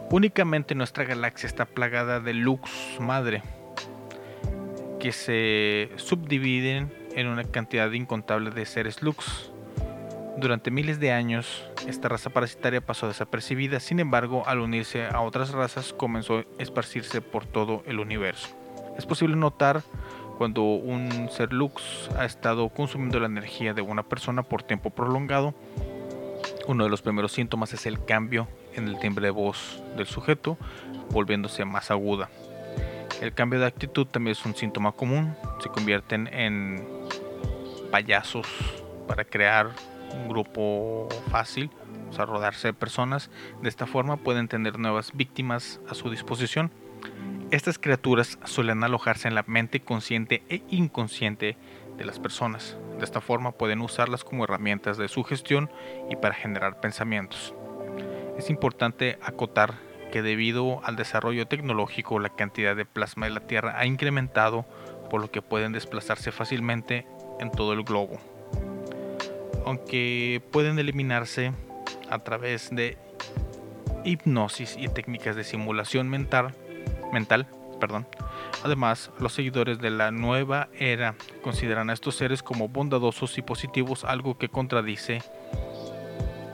Únicamente 0.09 0.76
nuestra 0.76 1.03
galaxia 1.03 1.49
está 1.49 1.64
plagada 1.64 2.20
de 2.20 2.32
lux 2.32 2.70
madre, 3.01 3.42
que 5.01 5.11
se 5.11 5.90
subdividen 5.97 7.06
en 7.17 7.27
una 7.27 7.43
cantidad 7.45 7.91
incontable 7.91 8.51
de 8.51 8.64
seres 8.67 9.03
lux. 9.03 9.51
Durante 10.37 10.71
miles 10.71 11.01
de 11.01 11.12
años, 11.12 11.64
esta 11.89 12.09
raza 12.09 12.29
parasitaria 12.31 12.83
pasó 12.83 13.09
desapercibida, 13.09 13.81
sin 13.81 14.01
embargo, 14.01 14.45
al 14.47 14.61
unirse 14.61 15.07
a 15.07 15.23
otras 15.23 15.51
razas 15.51 15.95
comenzó 15.95 16.39
a 16.39 16.45
esparcirse 16.59 17.23
por 17.23 17.47
todo 17.47 17.83
el 17.87 17.99
universo. 18.01 18.49
Es 18.99 19.07
posible 19.07 19.35
notar 19.35 19.83
cuando 20.37 20.62
un 20.62 21.31
ser 21.31 21.55
lux 21.55 22.11
ha 22.19 22.27
estado 22.27 22.69
consumiendo 22.69 23.19
la 23.19 23.27
energía 23.27 23.73
de 23.73 23.81
una 23.81 24.03
persona 24.03 24.43
por 24.43 24.62
tiempo 24.62 24.91
prolongado. 24.91 25.55
Uno 26.67 26.85
de 26.85 26.91
los 26.91 27.01
primeros 27.01 27.33
síntomas 27.33 27.73
es 27.73 27.87
el 27.87 28.05
cambio 28.05 28.47
en 28.75 28.89
el 28.89 28.99
timbre 28.99 29.27
de 29.27 29.31
voz 29.31 29.83
del 29.97 30.07
sujeto, 30.07 30.59
volviéndose 31.11 31.64
más 31.64 31.91
aguda. 31.91 32.29
El 33.23 33.33
cambio 33.33 33.59
de 33.59 33.67
actitud 33.67 34.07
también 34.07 34.33
es 34.33 34.45
un 34.45 34.55
síntoma 34.55 34.93
común. 34.93 35.35
Se 35.62 35.71
convierten 35.71 36.27
en 36.27 36.95
payasos 37.91 38.47
para 39.07 39.24
crear 39.24 39.70
un 40.12 40.28
grupo 40.28 41.09
fácil, 41.30 41.70
o 42.11 42.12
sea, 42.12 42.26
rodarse 42.26 42.68
de 42.68 42.74
personas. 42.74 43.30
De 43.62 43.68
esta 43.68 43.87
forma 43.87 44.16
pueden 44.16 44.49
tener 44.49 44.78
nuevas 44.78 45.12
víctimas 45.14 45.80
a 45.89 45.95
su 45.95 46.11
disposición. 46.11 46.70
Estas 47.51 47.78
criaturas 47.78 48.39
suelen 48.45 48.82
alojarse 48.82 49.28
en 49.28 49.34
la 49.34 49.45
mente 49.47 49.80
consciente 49.80 50.43
e 50.49 50.62
inconsciente 50.68 51.57
de 51.97 52.05
las 52.05 52.18
personas. 52.18 52.76
De 52.99 53.05
esta 53.05 53.20
forma 53.20 53.53
pueden 53.53 53.80
usarlas 53.80 54.24
como 54.24 54.45
herramientas 54.45 54.99
de 54.99 55.09
sugestión 55.09 55.70
y 56.11 56.16
para 56.16 56.34
generar 56.34 56.80
pensamientos. 56.80 57.55
Es 58.37 58.51
importante 58.51 59.18
acotar 59.22 59.74
que 60.12 60.22
debido 60.22 60.84
al 60.84 60.97
desarrollo 60.97 61.47
tecnológico 61.47 62.18
la 62.18 62.30
cantidad 62.30 62.76
de 62.76 62.84
plasma 62.84 63.26
de 63.26 63.32
la 63.32 63.47
Tierra 63.47 63.78
ha 63.78 63.87
incrementado 63.87 64.64
por 65.11 65.20
lo 65.20 65.30
que 65.30 65.43
pueden 65.43 65.72
desplazarse 65.72 66.32
fácilmente 66.32 67.07
en 67.41 67.51
todo 67.51 67.72
el 67.72 67.82
globo. 67.82 68.18
Aunque 69.64 70.43
pueden 70.51 70.78
eliminarse 70.78 71.53
a 72.09 72.18
través 72.20 72.70
de 72.70 72.97
hipnosis 74.05 74.76
y 74.78 74.89
técnicas 74.89 75.37
de 75.37 75.45
simulación 75.45 76.09
mental, 76.09 76.55
mental 77.12 77.47
perdón. 77.76 78.07
Además, 78.64 79.11
los 79.18 79.34
seguidores 79.34 79.78
de 79.78 79.91
la 79.91 80.11
nueva 80.11 80.68
era 80.78 81.14
consideran 81.43 81.91
a 81.91 81.93
estos 81.93 82.16
seres 82.16 82.43
como 82.43 82.68
bondadosos 82.68 83.39
y 83.39 83.43
positivos, 83.43 84.05
algo 84.05 84.39
que 84.39 84.49
contradice 84.49 85.22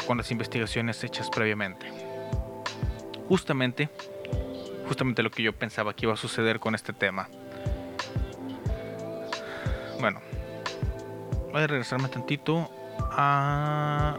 con 0.07 0.19
las 0.19 0.31
investigaciones 0.31 1.03
hechas 1.05 1.31
previamente. 1.31 1.87
Justamente, 3.29 3.89
justamente 4.89 5.23
lo 5.23 5.31
que 5.31 5.43
yo 5.43 5.53
pensaba 5.53 5.95
que 5.95 6.07
iba 6.07 6.15
a 6.15 6.19
suceder 6.19 6.59
con 6.61 6.75
este 6.75 6.93
tema. 6.93 7.29
Bueno, 10.01 10.21
voy 11.53 11.63
a 11.63 11.67
regresarme 11.67 12.09
tantito 12.09 12.71
a 13.11 14.17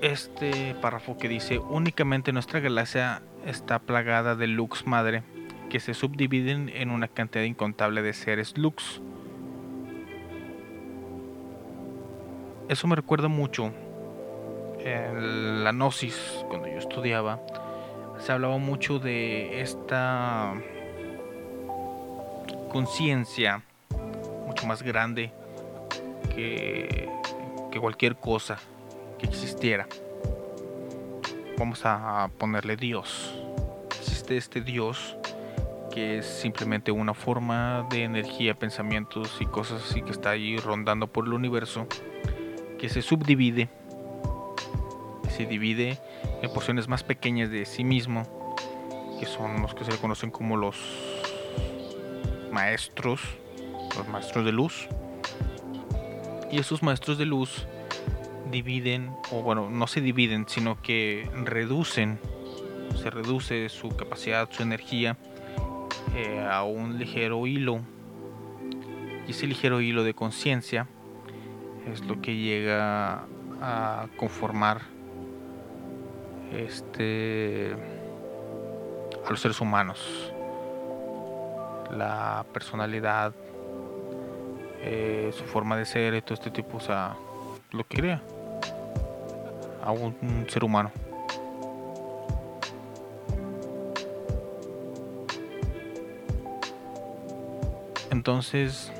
este 0.00 0.74
párrafo 0.80 1.18
que 1.18 1.28
dice 1.28 1.58
únicamente 1.58 2.32
nuestra 2.32 2.60
galaxia 2.60 3.22
está 3.46 3.78
plagada 3.78 4.34
de 4.34 4.46
lux 4.46 4.86
madre 4.86 5.22
que 5.68 5.78
se 5.78 5.94
subdividen 5.94 6.70
en 6.70 6.90
una 6.90 7.08
cantidad 7.08 7.44
incontable 7.44 8.02
de 8.02 8.14
seres 8.14 8.56
lux 8.56 9.02
eso 12.68 12.86
me 12.86 12.96
recuerda 12.96 13.28
mucho 13.28 13.72
en 14.80 15.64
la 15.64 15.72
gnosis 15.72 16.44
cuando 16.48 16.68
yo 16.68 16.78
estudiaba 16.78 17.40
se 18.18 18.32
hablaba 18.32 18.56
mucho 18.56 18.98
de 18.98 19.60
esta 19.60 20.54
conciencia 22.70 23.62
mucho 24.52 24.66
más 24.66 24.82
grande 24.82 25.32
que, 26.34 27.08
que 27.70 27.80
cualquier 27.80 28.16
cosa 28.16 28.58
que 29.18 29.24
existiera. 29.24 29.86
Vamos 31.56 31.80
a 31.84 32.30
ponerle 32.36 32.76
Dios. 32.76 33.34
Existe 33.98 34.36
este 34.36 34.60
Dios 34.60 35.16
que 35.90 36.18
es 36.18 36.26
simplemente 36.26 36.92
una 36.92 37.14
forma 37.14 37.86
de 37.90 38.04
energía, 38.04 38.54
pensamientos 38.54 39.38
y 39.40 39.46
cosas 39.46 39.82
así 39.88 40.02
que 40.02 40.10
está 40.10 40.30
ahí 40.30 40.58
rondando 40.58 41.06
por 41.06 41.26
el 41.26 41.32
universo 41.32 41.86
que 42.78 42.90
se 42.90 43.00
subdivide, 43.00 43.70
se 45.30 45.46
divide 45.46 45.98
en 46.42 46.52
porciones 46.52 46.88
más 46.88 47.04
pequeñas 47.04 47.50
de 47.50 47.64
sí 47.64 47.84
mismo, 47.84 48.56
que 49.18 49.24
son 49.24 49.62
los 49.62 49.74
que 49.74 49.84
se 49.84 49.96
conocen 49.98 50.30
como 50.30 50.56
los 50.56 50.76
maestros, 52.50 53.20
los 53.96 54.08
maestros 54.08 54.44
de 54.44 54.52
luz. 54.52 54.88
Y 56.50 56.58
esos 56.58 56.82
maestros 56.82 57.18
de 57.18 57.26
luz 57.26 57.66
dividen, 58.50 59.14
o 59.30 59.42
bueno, 59.42 59.70
no 59.70 59.86
se 59.86 60.00
dividen, 60.00 60.46
sino 60.48 60.80
que 60.82 61.28
reducen, 61.44 62.18
se 63.00 63.10
reduce 63.10 63.68
su 63.68 63.88
capacidad, 63.96 64.48
su 64.50 64.62
energía 64.62 65.16
eh, 66.14 66.46
a 66.48 66.62
un 66.62 66.98
ligero 66.98 67.46
hilo. 67.46 67.80
Y 69.26 69.30
ese 69.30 69.46
ligero 69.46 69.80
hilo 69.80 70.04
de 70.04 70.14
conciencia 70.14 70.86
es 71.90 72.04
lo 72.04 72.20
que 72.20 72.36
llega 72.36 73.26
a 73.60 74.08
conformar 74.16 74.82
este 76.52 77.74
a 79.24 79.30
los 79.30 79.40
seres 79.40 79.60
humanos 79.60 80.32
la 81.92 82.44
personalidad 82.52 83.34
eh, 84.82 85.30
su 85.32 85.44
forma 85.44 85.76
de 85.76 85.84
ser 85.84 86.14
y 86.14 86.22
todo 86.22 86.34
este 86.34 86.50
tipo 86.50 86.76
o 86.76 86.80
sea 86.80 87.16
lo 87.70 87.84
que 87.86 87.96
crea 87.96 88.22
a 89.82 89.90
un, 89.90 90.46
ser 90.48 90.64
humano. 90.64 90.92
Entonces 98.10 98.92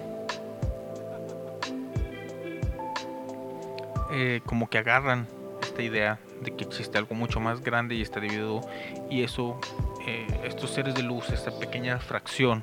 Eh, 4.14 4.42
como 4.44 4.68
que 4.68 4.76
agarran 4.76 5.26
esta 5.62 5.82
idea 5.82 6.18
de 6.42 6.54
que 6.54 6.64
existe 6.64 6.98
algo 6.98 7.14
mucho 7.14 7.40
más 7.40 7.62
grande 7.62 7.94
y 7.94 8.02
está 8.02 8.20
dividido 8.20 8.60
y 9.08 9.22
eso 9.22 9.58
eh, 10.06 10.26
estos 10.44 10.70
seres 10.70 10.94
de 10.94 11.02
luz 11.02 11.30
esta 11.30 11.50
pequeña 11.58 11.98
fracción 11.98 12.62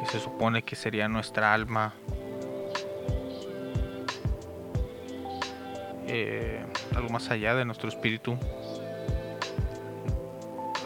que 0.00 0.06
se 0.06 0.18
supone 0.18 0.64
que 0.64 0.74
sería 0.74 1.06
nuestra 1.06 1.54
alma 1.54 1.94
eh, 6.08 6.64
algo 6.96 7.08
más 7.10 7.30
allá 7.30 7.54
de 7.54 7.64
nuestro 7.64 7.88
espíritu 7.88 8.38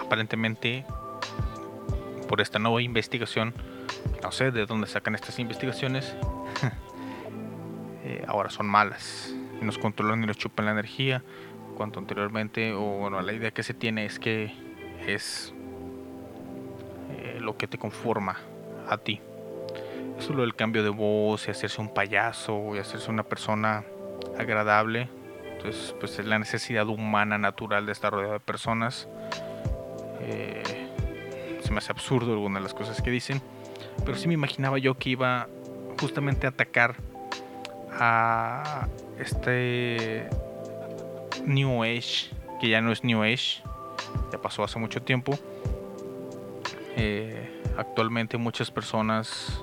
aparentemente 0.00 0.84
por 2.28 2.40
esta 2.40 2.58
nueva 2.58 2.82
investigación 2.82 3.54
no 4.22 4.32
sé 4.32 4.50
de 4.50 4.66
dónde 4.66 4.86
sacan 4.86 5.14
estas 5.14 5.38
investigaciones 5.38 6.14
ahora 8.26 8.50
son 8.50 8.66
malas 8.66 9.34
nos 9.64 9.78
controlan 9.78 10.22
y 10.22 10.26
nos 10.26 10.36
chupan 10.36 10.66
la 10.66 10.72
energía, 10.72 11.22
cuando 11.76 11.98
anteriormente, 11.98 12.72
o 12.72 12.80
bueno, 12.80 13.20
la 13.22 13.32
idea 13.32 13.50
que 13.50 13.62
se 13.62 13.74
tiene 13.74 14.04
es 14.04 14.18
que 14.18 14.52
es 15.06 15.54
eh, 17.10 17.38
lo 17.40 17.56
que 17.56 17.66
te 17.66 17.78
conforma 17.78 18.38
a 18.88 18.98
ti. 18.98 19.20
Eso 20.18 20.34
lo 20.34 20.42
del 20.42 20.54
cambio 20.54 20.82
de 20.82 20.90
voz 20.90 21.48
y 21.48 21.50
hacerse 21.50 21.80
un 21.80 21.92
payaso 21.92 22.76
y 22.76 22.78
hacerse 22.78 23.10
una 23.10 23.22
persona 23.22 23.84
agradable. 24.42 25.08
Entonces, 25.52 25.94
pues 25.98 26.18
es 26.18 26.26
la 26.26 26.38
necesidad 26.38 26.88
humana 26.88 27.38
natural 27.38 27.86
de 27.86 27.92
estar 27.92 28.12
rodeado 28.12 28.34
de 28.34 28.40
personas. 28.40 29.08
Eh, 30.20 30.62
se 31.62 31.70
me 31.70 31.78
hace 31.78 31.92
absurdo 31.92 32.32
algunas 32.32 32.60
de 32.60 32.64
las 32.64 32.74
cosas 32.74 33.00
que 33.00 33.10
dicen. 33.10 33.40
Pero 34.04 34.16
sí 34.16 34.28
me 34.28 34.34
imaginaba 34.34 34.78
yo 34.78 34.94
que 34.94 35.10
iba 35.10 35.48
justamente 36.00 36.46
a 36.46 36.50
atacar 36.50 36.96
a 37.92 38.88
este 39.18 40.28
New 41.44 41.82
Age, 41.82 42.30
que 42.60 42.68
ya 42.68 42.80
no 42.80 42.90
es 42.90 43.04
New 43.04 43.22
Age, 43.22 43.62
ya 44.32 44.40
pasó 44.40 44.64
hace 44.64 44.78
mucho 44.78 45.02
tiempo. 45.02 45.38
Eh, 46.96 47.62
actualmente 47.76 48.36
muchas 48.36 48.70
personas 48.70 49.60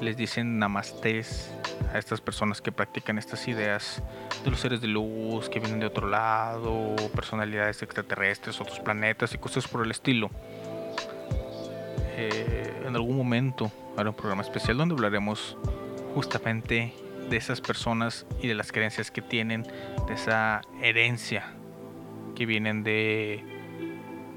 les 0.00 0.16
dicen 0.16 0.58
namastés 0.58 1.52
a 1.92 1.98
estas 1.98 2.20
personas 2.20 2.60
que 2.60 2.72
practican 2.72 3.18
estas 3.18 3.48
ideas 3.48 4.02
de 4.44 4.50
los 4.50 4.60
seres 4.60 4.80
de 4.80 4.88
luz 4.88 5.48
que 5.48 5.60
vienen 5.60 5.80
de 5.80 5.86
otro 5.86 6.08
lado, 6.08 6.94
personalidades 7.14 7.82
extraterrestres, 7.82 8.60
otros 8.60 8.80
planetas 8.80 9.34
y 9.34 9.38
cosas 9.38 9.66
por 9.66 9.84
el 9.84 9.90
estilo. 9.90 10.30
Eh, 12.16 12.84
en 12.86 12.94
algún 12.96 13.16
momento 13.16 13.70
haré 13.96 14.08
un 14.08 14.14
programa 14.14 14.42
especial 14.42 14.76
donde 14.76 14.94
hablaremos 14.94 15.56
justamente 16.14 16.92
de 17.28 17.36
esas 17.36 17.60
personas 17.60 18.26
y 18.42 18.48
de 18.48 18.54
las 18.54 18.72
creencias 18.72 19.10
que 19.10 19.22
tienen, 19.22 19.62
de 20.06 20.14
esa 20.14 20.62
herencia 20.82 21.52
que 22.34 22.46
vienen 22.46 22.82
de, 22.82 23.44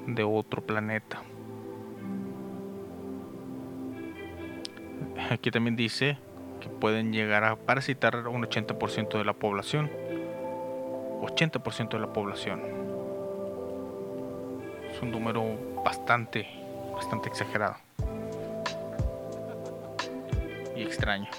de 0.08 0.24
otro 0.24 0.62
planeta. 0.62 1.22
Aquí 5.30 5.52
también 5.52 5.76
dice 5.76 6.18
que 6.62 6.70
pueden 6.70 7.12
llegar 7.12 7.44
a 7.44 7.58
parasitar 7.58 8.16
un 8.28 8.44
80% 8.44 9.18
de 9.18 9.26
la 9.26 9.34
población. 9.34 9.92
80% 11.22 11.90
de 11.90 12.00
la 12.00 12.14
población. 12.14 12.62
Es 14.90 15.02
un 15.02 15.12
número 15.12 15.44
bastante, 15.84 16.48
bastante 16.94 17.28
exagerado. 17.28 17.76
Y 20.76 20.84
extraño. 20.84 21.30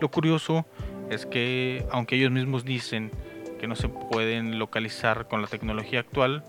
Lo 0.00 0.10
curioso 0.10 0.66
es 1.10 1.26
que, 1.26 1.86
aunque 1.90 2.16
ellos 2.16 2.30
mismos 2.30 2.64
dicen 2.64 3.10
que 3.60 3.66
no 3.66 3.76
se 3.76 3.88
pueden 3.88 4.58
localizar 4.58 5.28
con 5.28 5.42
la 5.42 5.48
tecnología 5.48 6.00
actual, 6.00 6.44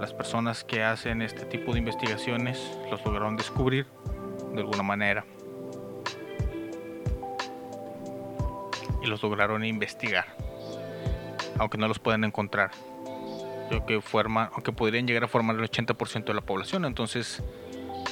las 0.00 0.12
personas 0.12 0.64
que 0.64 0.82
hacen 0.82 1.22
este 1.22 1.44
tipo 1.44 1.72
de 1.72 1.80
investigaciones 1.80 2.78
los 2.90 3.04
lograron 3.04 3.36
descubrir 3.36 3.86
de 4.52 4.60
alguna 4.60 4.82
manera. 4.82 5.24
Los 9.08 9.22
lograron 9.22 9.64
investigar. 9.64 10.26
Aunque 11.58 11.78
no 11.78 11.88
los 11.88 11.98
puedan 11.98 12.24
encontrar. 12.24 12.70
Creo 13.68 13.84
que 13.84 14.00
forman, 14.00 14.50
aunque 14.52 14.72
podrían 14.72 15.06
llegar 15.06 15.24
a 15.24 15.28
formar 15.28 15.56
el 15.56 15.62
80% 15.62 16.24
de 16.24 16.34
la 16.34 16.40
población. 16.40 16.84
Entonces, 16.84 17.42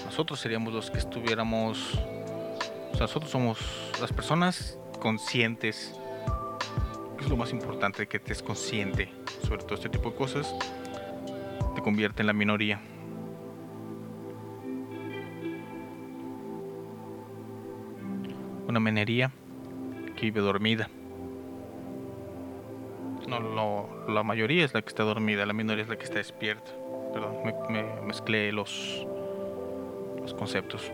nosotros 0.05 0.41
seríamos 0.41 0.73
los 0.73 0.91
que 0.91 0.99
estuviéramos. 0.99 1.99
nosotros 2.99 3.31
somos 3.31 3.59
las 4.01 4.13
personas 4.13 4.79
conscientes. 5.01 5.95
Es 7.21 7.29
lo 7.29 7.37
más 7.37 7.53
importante 7.53 8.07
que 8.07 8.19
te 8.19 8.33
es 8.33 8.43
consciente 8.43 9.11
sobre 9.47 9.63
todo 9.63 9.75
este 9.75 9.89
tipo 9.89 10.11
de 10.11 10.17
cosas. 10.17 10.55
Te 11.75 11.83
convierte 11.83 12.23
en 12.23 12.27
la 12.27 12.33
minoría. 12.33 12.81
una 18.69 18.81
menería 18.81 19.31
que 20.17 20.23
vive 20.23 20.41
dormida. 20.41 20.89
No, 23.29 23.41
lo, 23.41 24.09
la 24.09 24.23
mayoría 24.23 24.65
es 24.65 24.75
la 24.75 24.83
que 24.83 24.89
está 24.89 25.03
dormida, 25.03 25.47
la 25.47 25.53
minoría 25.53 25.83
es 25.83 25.89
la 25.89 25.97
que 25.97 26.05
está 26.05 26.17
despierta. 26.17 26.71
Perdón, 27.13 27.37
me 27.71 27.83
mezclé 28.07 28.53
los, 28.53 29.07
los 30.21 30.35
conceptos. 30.35 30.91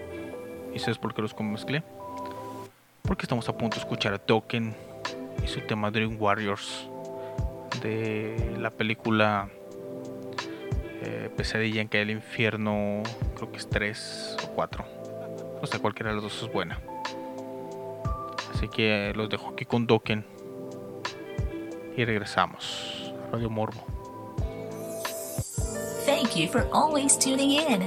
¿Y 0.75 0.79
sabes 0.79 0.99
por 0.99 1.14
qué 1.14 1.23
los 1.23 1.39
mezclé? 1.41 1.83
Porque 3.03 3.25
estamos 3.25 3.49
a 3.49 3.57
punto 3.57 3.77
de 3.77 3.81
escuchar 3.81 4.14
a 4.14 4.18
Token 4.18 4.75
y 5.45 5.49
su 5.49 5.61
tema 5.61 5.91
Dream 5.91 6.16
Warriors 6.18 6.89
de 7.83 8.57
la 8.59 8.70
película 8.70 9.49
eh, 11.03 11.31
Pesadilla 11.37 11.81
en 11.81 11.89
que 11.89 12.01
el 12.01 12.11
infierno, 12.11 13.03
creo 13.37 13.51
que 13.51 13.59
es 13.59 13.68
3 13.68 14.37
o 14.45 14.49
4. 14.55 14.85
O 15.61 15.66
sea, 15.66 15.81
cualquiera 15.81 16.11
de 16.11 16.16
los 16.16 16.25
dos 16.25 16.43
es 16.43 16.53
buena. 16.53 16.81
Así 18.63 18.69
que 18.69 19.13
los 19.17 19.29
dejo 19.29 19.49
aquí 19.49 19.65
con 19.65 19.89
Dokken. 19.89 20.25
Y 21.97 22.05
regresamos. 22.05 23.13
Radio 23.33 23.51
Morbo. 23.51 23.85
Thank 26.07 26.37
you 26.37 26.47
for 26.47 26.69
always 26.73 27.19
tuning 27.19 27.51
in. 27.51 27.83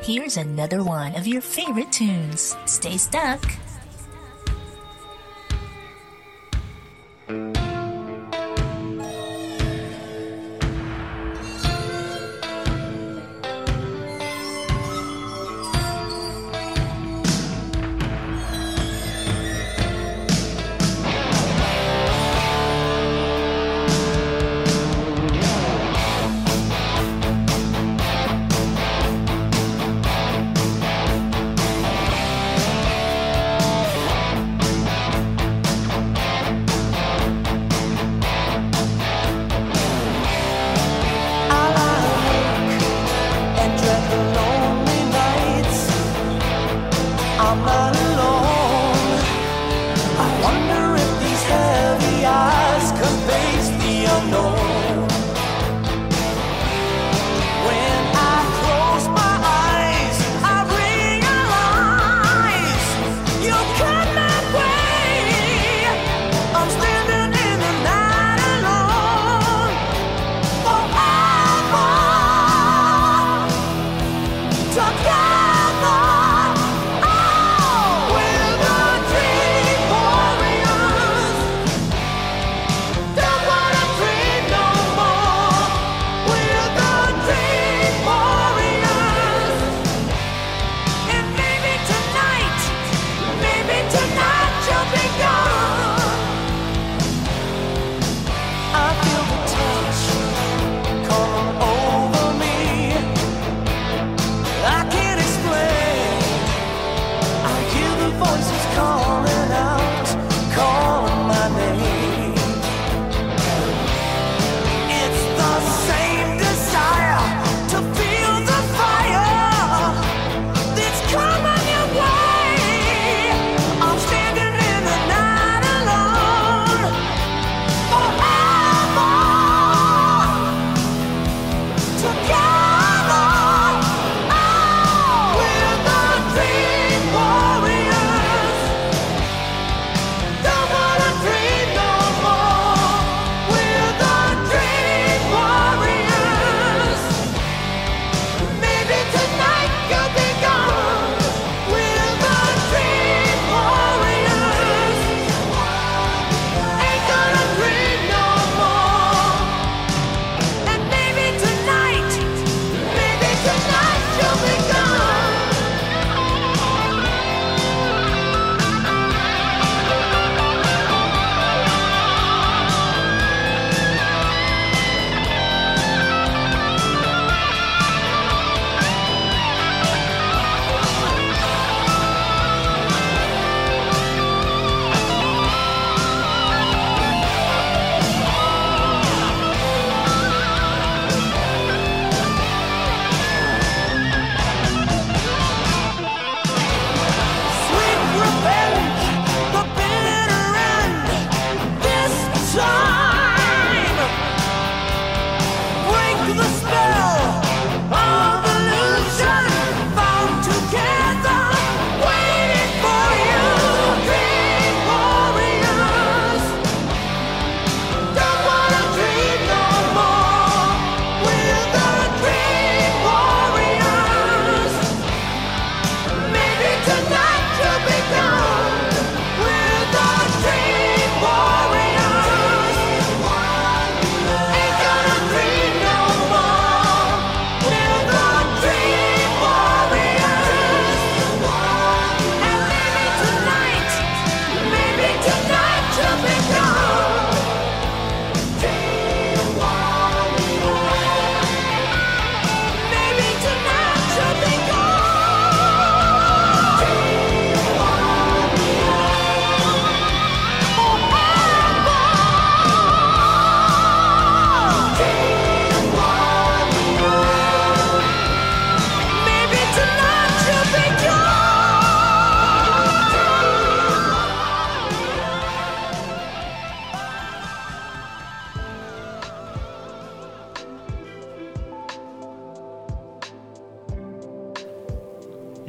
Here's 0.00 0.38
another 0.38 0.82
one 0.82 1.14
of 1.14 1.26
your 1.26 1.42
favorite 1.42 1.92
tunes. 1.92 2.56
Stay 2.64 2.96
stuck. 2.96 3.42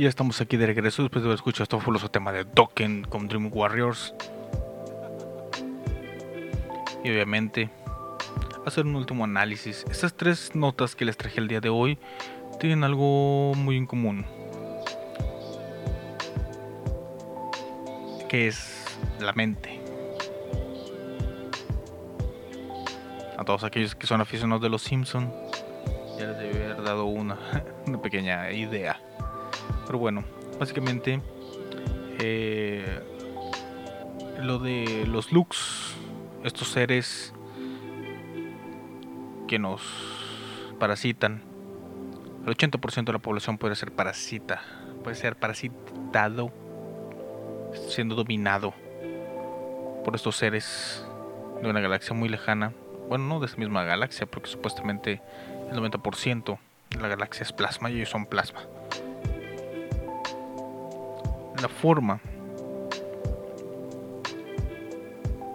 Ya 0.05 0.09
estamos 0.09 0.39
aquí 0.39 0.55
de 0.55 0.67
regreso 0.67 1.01
después 1.01 1.23
de 1.23 1.29
haber 1.29 1.37
escuchado 1.37 1.63
este 1.63 1.79
fabuloso 1.79 2.11
tema 2.11 2.31
de 2.31 2.43
Dokken 2.43 3.05
con 3.05 3.27
Dream 3.27 3.49
Warriors. 3.51 4.13
Y 7.03 7.09
obviamente 7.09 7.71
hacer 8.67 8.85
un 8.85 8.97
último 8.97 9.23
análisis. 9.23 9.83
Estas 9.89 10.13
tres 10.13 10.53
notas 10.53 10.95
que 10.95 11.05
les 11.05 11.17
traje 11.17 11.39
el 11.39 11.47
día 11.47 11.59
de 11.59 11.69
hoy 11.69 11.97
tienen 12.59 12.83
algo 12.83 13.53
muy 13.55 13.77
en 13.77 13.87
común. 13.87 14.27
Que 18.29 18.49
es 18.49 18.85
la 19.19 19.33
mente. 19.33 19.81
A 23.39 23.43
todos 23.43 23.63
aquellos 23.63 23.95
que 23.95 24.05
son 24.05 24.21
aficionados 24.21 24.61
de 24.61 24.69
los 24.69 24.83
Simpson 24.83 25.33
ya 26.19 26.27
les 26.27 26.37
debe 26.37 26.65
haber 26.65 26.83
dado 26.83 27.05
una 27.05 27.39
pequeña 28.03 28.51
idea. 28.51 28.99
Pero 29.85 29.99
bueno, 29.99 30.23
básicamente 30.59 31.21
eh, 32.19 32.99
lo 34.41 34.59
de 34.59 35.05
los 35.07 35.31
looks, 35.31 35.93
estos 36.43 36.69
seres 36.69 37.33
que 39.47 39.59
nos 39.59 39.81
parasitan. 40.79 41.41
El 42.45 42.55
80% 42.55 43.05
de 43.05 43.13
la 43.13 43.19
población 43.19 43.57
puede 43.57 43.75
ser 43.75 43.91
parasita, 43.91 44.61
puede 45.03 45.15
ser 45.15 45.35
parasitado, 45.35 46.51
siendo 47.89 48.15
dominado 48.15 48.73
por 50.03 50.15
estos 50.15 50.35
seres 50.35 51.05
de 51.61 51.69
una 51.69 51.79
galaxia 51.79 52.15
muy 52.15 52.29
lejana. 52.29 52.73
Bueno, 53.09 53.25
no 53.25 53.39
de 53.39 53.47
esa 53.47 53.57
misma 53.57 53.83
galaxia, 53.83 54.27
porque 54.27 54.49
supuestamente 54.49 55.21
el 55.71 55.77
90% 55.77 56.57
de 56.91 56.99
la 56.99 57.07
galaxia 57.07 57.43
es 57.43 57.51
plasma 57.51 57.89
y 57.89 57.95
ellos 57.95 58.09
son 58.09 58.25
plasma. 58.25 58.61
La 61.61 61.69
forma 61.69 62.19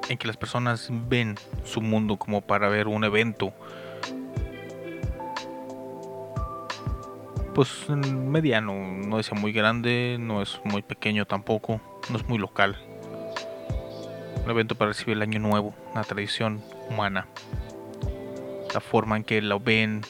en 0.08 0.18
que 0.18 0.26
las 0.26 0.36
personas 0.36 0.88
ven 0.90 1.36
su 1.64 1.80
mundo 1.80 2.16
como 2.16 2.40
para 2.40 2.68
ver 2.68 2.88
un 2.88 3.04
evento 3.04 3.52
pues 7.54 7.88
mediano, 7.88 8.74
no 8.74 9.18
es 9.18 9.32
muy 9.32 9.52
grande, 9.52 10.16
no 10.18 10.40
es 10.40 10.60
muy 10.64 10.82
pequeño 10.82 11.26
tampoco, 11.26 11.80
no 12.08 12.16
es 12.16 12.26
muy 12.28 12.38
local. 12.38 12.76
Un 14.44 14.50
evento 14.50 14.76
para 14.76 14.92
recibir 14.92 15.16
el 15.16 15.22
año 15.22 15.40
nuevo, 15.40 15.74
una 15.92 16.02
tradición 16.02 16.62
humana. 16.88 17.26
La 18.72 18.80
forma 18.80 19.16
en 19.16 19.24
que 19.24 19.42
lo 19.42 19.60
ven, 19.60 20.02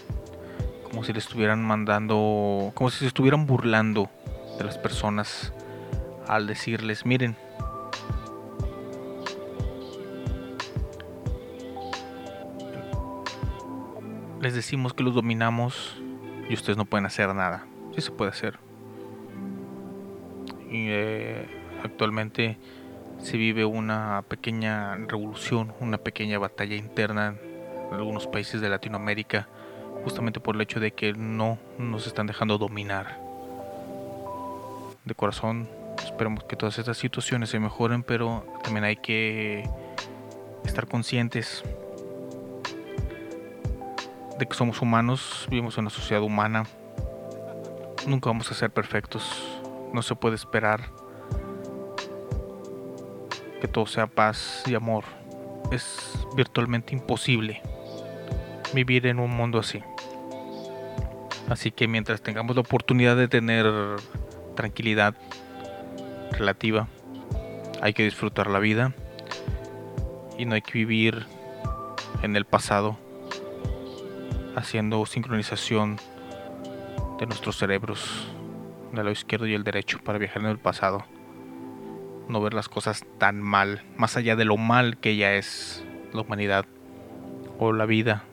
como 0.84 1.03
si 1.03 1.12
le 1.12 1.18
estuvieran 1.18 1.64
mandando, 1.64 2.72
como 2.74 2.91
si 2.91 2.99
se 2.99 3.07
estuvieran 3.07 3.47
burlando 3.47 4.09
de 4.59 4.64
las 4.64 4.78
personas 4.78 5.53
al 6.30 6.46
decirles, 6.46 7.04
miren, 7.04 7.36
les 14.40 14.54
decimos 14.54 14.94
que 14.94 15.02
los 15.02 15.12
dominamos 15.12 16.00
y 16.48 16.54
ustedes 16.54 16.76
no 16.76 16.84
pueden 16.84 17.04
hacer 17.04 17.34
nada. 17.34 17.66
Sí 17.96 18.00
se 18.00 18.12
puede 18.12 18.30
hacer. 18.30 18.60
Y, 20.70 20.86
eh, 20.88 21.48
actualmente 21.82 22.58
se 23.18 23.36
vive 23.36 23.64
una 23.64 24.22
pequeña 24.28 24.94
revolución, 24.94 25.74
una 25.80 25.98
pequeña 25.98 26.38
batalla 26.38 26.76
interna 26.76 27.34
en 27.90 27.94
algunos 27.94 28.28
países 28.28 28.60
de 28.60 28.68
Latinoamérica, 28.68 29.48
justamente 30.04 30.38
por 30.38 30.54
el 30.54 30.60
hecho 30.60 30.78
de 30.78 30.92
que 30.92 31.12
no 31.12 31.58
nos 31.76 32.06
están 32.06 32.28
dejando 32.28 32.56
dominar. 32.56 33.18
De 35.04 35.14
corazón, 35.16 35.79
esperemos 36.20 36.44
que 36.44 36.54
todas 36.54 36.78
estas 36.78 36.98
situaciones 36.98 37.48
se 37.48 37.58
mejoren, 37.58 38.02
pero 38.02 38.44
también 38.62 38.84
hay 38.84 38.96
que 38.96 39.66
estar 40.66 40.86
conscientes 40.86 41.64
de 44.38 44.44
que 44.44 44.52
somos 44.52 44.82
humanos, 44.82 45.46
vivimos 45.48 45.78
en 45.78 45.84
una 45.84 45.90
sociedad 45.90 46.22
humana, 46.22 46.64
nunca 48.06 48.28
vamos 48.28 48.50
a 48.50 48.54
ser 48.54 48.68
perfectos, 48.68 49.32
no 49.94 50.02
se 50.02 50.14
puede 50.14 50.34
esperar 50.34 50.90
que 53.62 53.66
todo 53.66 53.86
sea 53.86 54.06
paz 54.06 54.62
y 54.66 54.74
amor. 54.74 55.04
Es 55.72 56.12
virtualmente 56.36 56.94
imposible 56.94 57.62
vivir 58.74 59.06
en 59.06 59.20
un 59.20 59.30
mundo 59.30 59.58
así. 59.58 59.82
Así 61.48 61.70
que 61.70 61.88
mientras 61.88 62.20
tengamos 62.20 62.56
la 62.56 62.60
oportunidad 62.60 63.16
de 63.16 63.26
tener 63.26 63.64
tranquilidad 64.54 65.14
relativa, 66.41 66.88
hay 67.82 67.93
que 67.93 68.03
disfrutar 68.03 68.49
la 68.49 68.59
vida 68.59 68.95
y 70.38 70.47
no 70.47 70.55
hay 70.55 70.62
que 70.62 70.72
vivir 70.72 71.26
en 72.22 72.34
el 72.34 72.47
pasado 72.47 72.99
haciendo 74.57 75.05
sincronización 75.07 75.99
de 77.18 77.26
nuestros 77.26 77.59
cerebros, 77.59 78.28
del 78.88 78.97
lado 78.97 79.11
izquierdo 79.11 79.47
y 79.47 79.55
el 79.55 79.64
derecho, 79.64 80.01
para 80.03 80.18
viajar 80.18 80.43
en 80.43 80.49
el 80.49 80.59
pasado. 80.59 81.05
No 82.28 82.41
ver 82.41 82.55
las 82.55 82.68
cosas 82.68 83.05
tan 83.18 83.43
mal, 83.43 83.82
más 83.97 84.16
allá 84.16 84.34
de 84.34 84.45
lo 84.47 84.57
mal 84.57 84.97
que 84.97 85.16
ya 85.16 85.34
es 85.34 85.84
la 86.12 86.22
humanidad 86.22 86.64
o 87.59 87.72
la 87.72 87.84
vida. 87.84 88.24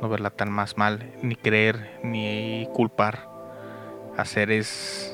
No 0.00 0.08
verla 0.08 0.30
tan 0.30 0.50
más 0.50 0.76
mal, 0.76 1.12
ni 1.22 1.34
creer, 1.34 1.98
ni 2.02 2.68
culpar 2.72 3.28
a 4.16 4.24
seres 4.24 5.11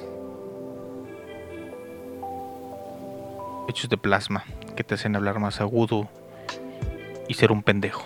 hechos 3.69 3.91
de 3.91 3.99
plasma 3.99 4.45
que 4.75 4.83
te 4.83 4.95
hacen 4.95 5.15
hablar 5.15 5.39
más 5.39 5.61
agudo 5.61 6.09
y 7.29 7.35
ser 7.35 7.53
un 7.53 7.63
pendejo. 7.63 8.05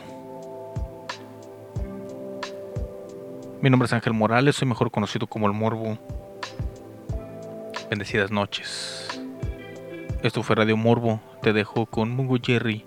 Mi 3.63 3.71
nombre 3.71 3.87
es 3.87 3.93
Ángel 3.93 4.13
Morales, 4.13 4.57
soy 4.57 4.67
mejor 4.67 4.91
conocido 4.91 5.29
como 5.29 5.47
el 5.47 5.53
Morbo. 5.53 5.97
Bendecidas 7.89 8.33
noches. 8.33 9.21
Esto 10.23 10.43
fue 10.43 10.57
Radio 10.57 10.77
Morbo. 10.77 11.21
Te 11.43 11.53
dejo 11.53 11.87
con 11.87 12.11
Mungo 12.11 12.37
Jerry 12.43 12.85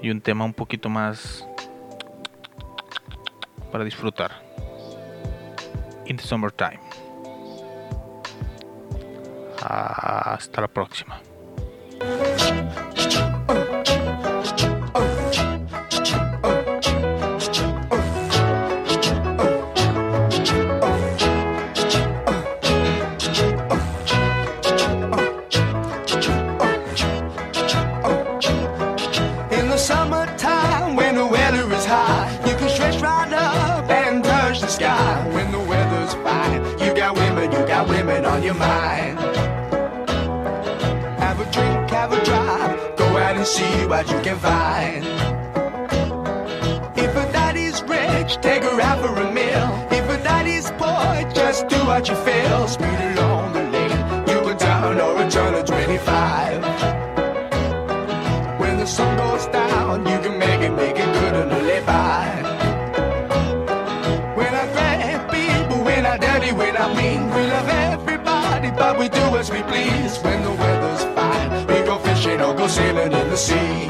y 0.00 0.10
un 0.10 0.22
tema 0.22 0.44
un 0.44 0.54
poquito 0.54 0.88
más 0.88 1.46
para 3.70 3.84
disfrutar. 3.84 4.30
In 6.06 6.16
the 6.16 6.22
summertime. 6.22 6.80
Hasta 9.60 10.60
la 10.60 10.68
próxima. 10.68 11.20
What 43.94 44.10
you 44.10 44.20
can 44.22 44.38
find. 44.40 45.04
If 47.04 47.12
a 47.22 47.26
daddy's 47.32 47.80
rich, 47.84 48.30
take 48.48 48.64
her 48.64 48.80
out 48.80 48.98
for 49.02 49.14
a 49.26 49.28
meal. 49.32 49.68
If 49.98 50.04
a 50.16 50.18
daddy's 50.28 50.68
poor, 50.80 51.12
just 51.32 51.68
do 51.68 51.78
what 51.90 52.08
you 52.08 52.16
feel. 52.28 52.66
Speed 52.66 53.00
along 53.10 53.52
the 53.52 53.62
lane, 53.74 54.00
you 54.28 54.36
go 54.48 54.52
down 54.58 55.00
or 55.00 55.22
a 55.22 55.30
turn 55.30 55.54
of 55.54 55.64
25. 55.64 56.62
When 58.58 58.78
the 58.78 58.86
sun 58.96 59.16
goes 59.16 59.46
down, 59.46 60.04
you 60.10 60.18
can 60.24 60.40
make 60.40 60.60
it, 60.68 60.74
make 60.82 60.96
it 61.04 61.10
good 61.18 61.34
and 61.42 61.50
live 61.70 61.86
by. 61.86 62.26
When 64.38 64.52
I 64.62 64.64
grab 64.74 65.20
people, 65.30 65.84
when 65.84 66.04
I 66.04 66.16
dirty, 66.18 66.50
when 66.50 66.76
I 66.76 66.88
mean, 67.00 67.20
we 67.34 67.42
love 67.54 67.68
everybody, 67.68 68.70
but 68.70 68.98
we 68.98 69.08
do 69.08 69.24
as 69.40 69.52
we 69.52 69.62
please. 69.62 70.18
When 70.24 70.42
the 70.42 70.54
weather's 70.62 71.04
fine, 71.16 71.66
we 71.68 71.78
go 71.90 71.98
fishing 71.98 72.40
or 72.40 72.54
go 72.54 72.66
sailing 72.66 73.12
in 73.12 73.28
the 73.30 73.36
sea. 73.36 73.83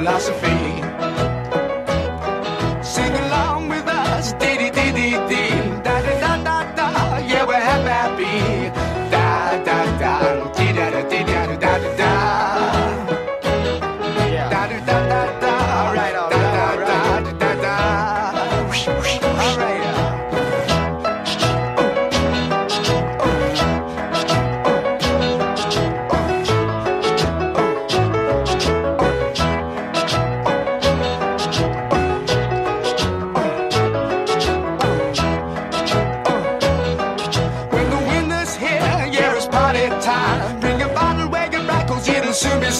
Philosophy. 0.00 0.49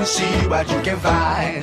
And 0.00 0.08
see 0.08 0.48
what 0.48 0.66
you 0.70 0.80
can 0.80 0.98
find. 0.98 1.62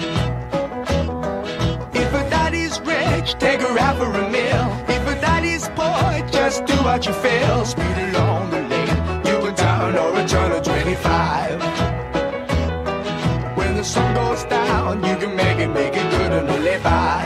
If 2.01 2.09
a 2.13 2.23
daddy's 2.29 2.79
rich, 2.81 3.33
take 3.39 3.61
her 3.61 3.79
out 3.79 3.97
for 3.97 4.11
a 4.13 4.29
meal. 4.29 4.65
If 4.87 5.03
a 5.07 5.19
daddy's 5.19 5.67
poor, 5.69 6.21
just 6.29 6.63
do 6.67 6.75
what 6.87 7.07
you 7.07 7.13
feel. 7.13 7.65
Speed 7.65 7.97
along 8.09 8.51
the 8.51 8.61
lane, 8.61 9.25
you 9.29 9.37
can 9.43 9.55
turn 9.55 9.97
or 9.97 10.11
return 10.21 10.51
to 10.51 10.61
25. 10.61 11.59
When 13.57 13.75
the 13.75 13.83
sun 13.83 14.13
goes 14.13 14.43
down, 14.43 15.03
you 15.03 15.15
can 15.17 15.35
make 15.35 15.57
it, 15.57 15.69
make 15.69 15.95
it 15.95 16.07
good 16.11 16.31
and 16.31 16.47
live 16.63 16.83
by. 16.83 17.23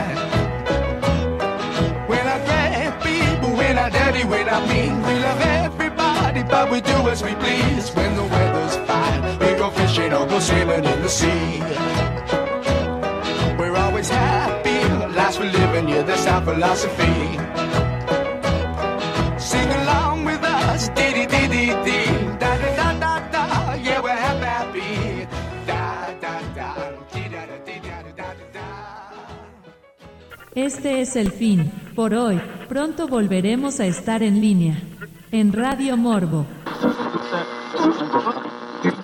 When 2.08 2.26
I 2.34 2.38
grab 2.46 3.02
people, 3.02 3.50
when 3.54 3.76
I 3.76 3.90
daddy, 3.90 4.24
when 4.24 4.48
I 4.48 4.66
mean, 4.66 4.94
we 5.02 5.14
love 5.26 5.42
everybody, 5.42 6.42
but 6.42 6.70
we 6.70 6.80
do 6.80 6.96
as 7.12 7.22
we 7.22 7.34
please. 7.34 7.90
When 7.94 8.16
the 8.16 8.31
fishing 9.92 10.12
or 10.12 10.26
go 10.26 10.38
sailing 10.40 10.84
in 10.84 11.02
the 11.02 11.08
sea. 11.08 11.60
We're 13.58 13.76
always 13.76 14.08
happy, 14.08 14.80
last 15.14 15.38
we're 15.38 15.52
living, 15.52 15.88
yeah, 15.88 16.02
that's 16.02 16.26
our 16.26 16.42
philosophy. 16.42 17.16
Sing 19.38 19.68
along 19.82 20.24
with 20.24 20.42
us, 20.44 20.88
dee 20.96 21.12
dee 21.12 21.26
dee 21.26 21.46
dee 21.86 22.06
da 22.40 22.50
da 22.62 22.70
da 22.80 22.88
da 23.02 23.12
da, 23.32 23.74
yeah, 23.74 24.00
we're 24.00 24.22
happy, 24.30 25.26
da 25.66 26.14
da 26.20 26.34
da, 26.56 26.68
dee 27.12 27.28
da 27.34 27.42
da 27.50 27.58
da 27.66 28.02
da 28.16 28.28
da 28.38 28.46
da. 28.52 28.66
Este 30.54 31.00
es 31.00 31.16
el 31.16 31.30
fin, 31.30 31.70
por 31.94 32.14
hoy. 32.14 32.40
Pronto 32.68 33.08
volveremos 33.08 33.80
a 33.80 33.86
estar 33.86 34.22
en 34.22 34.40
línea. 34.40 34.76
En 35.30 35.52
Radio 35.52 35.96
Morbo. 35.96 36.46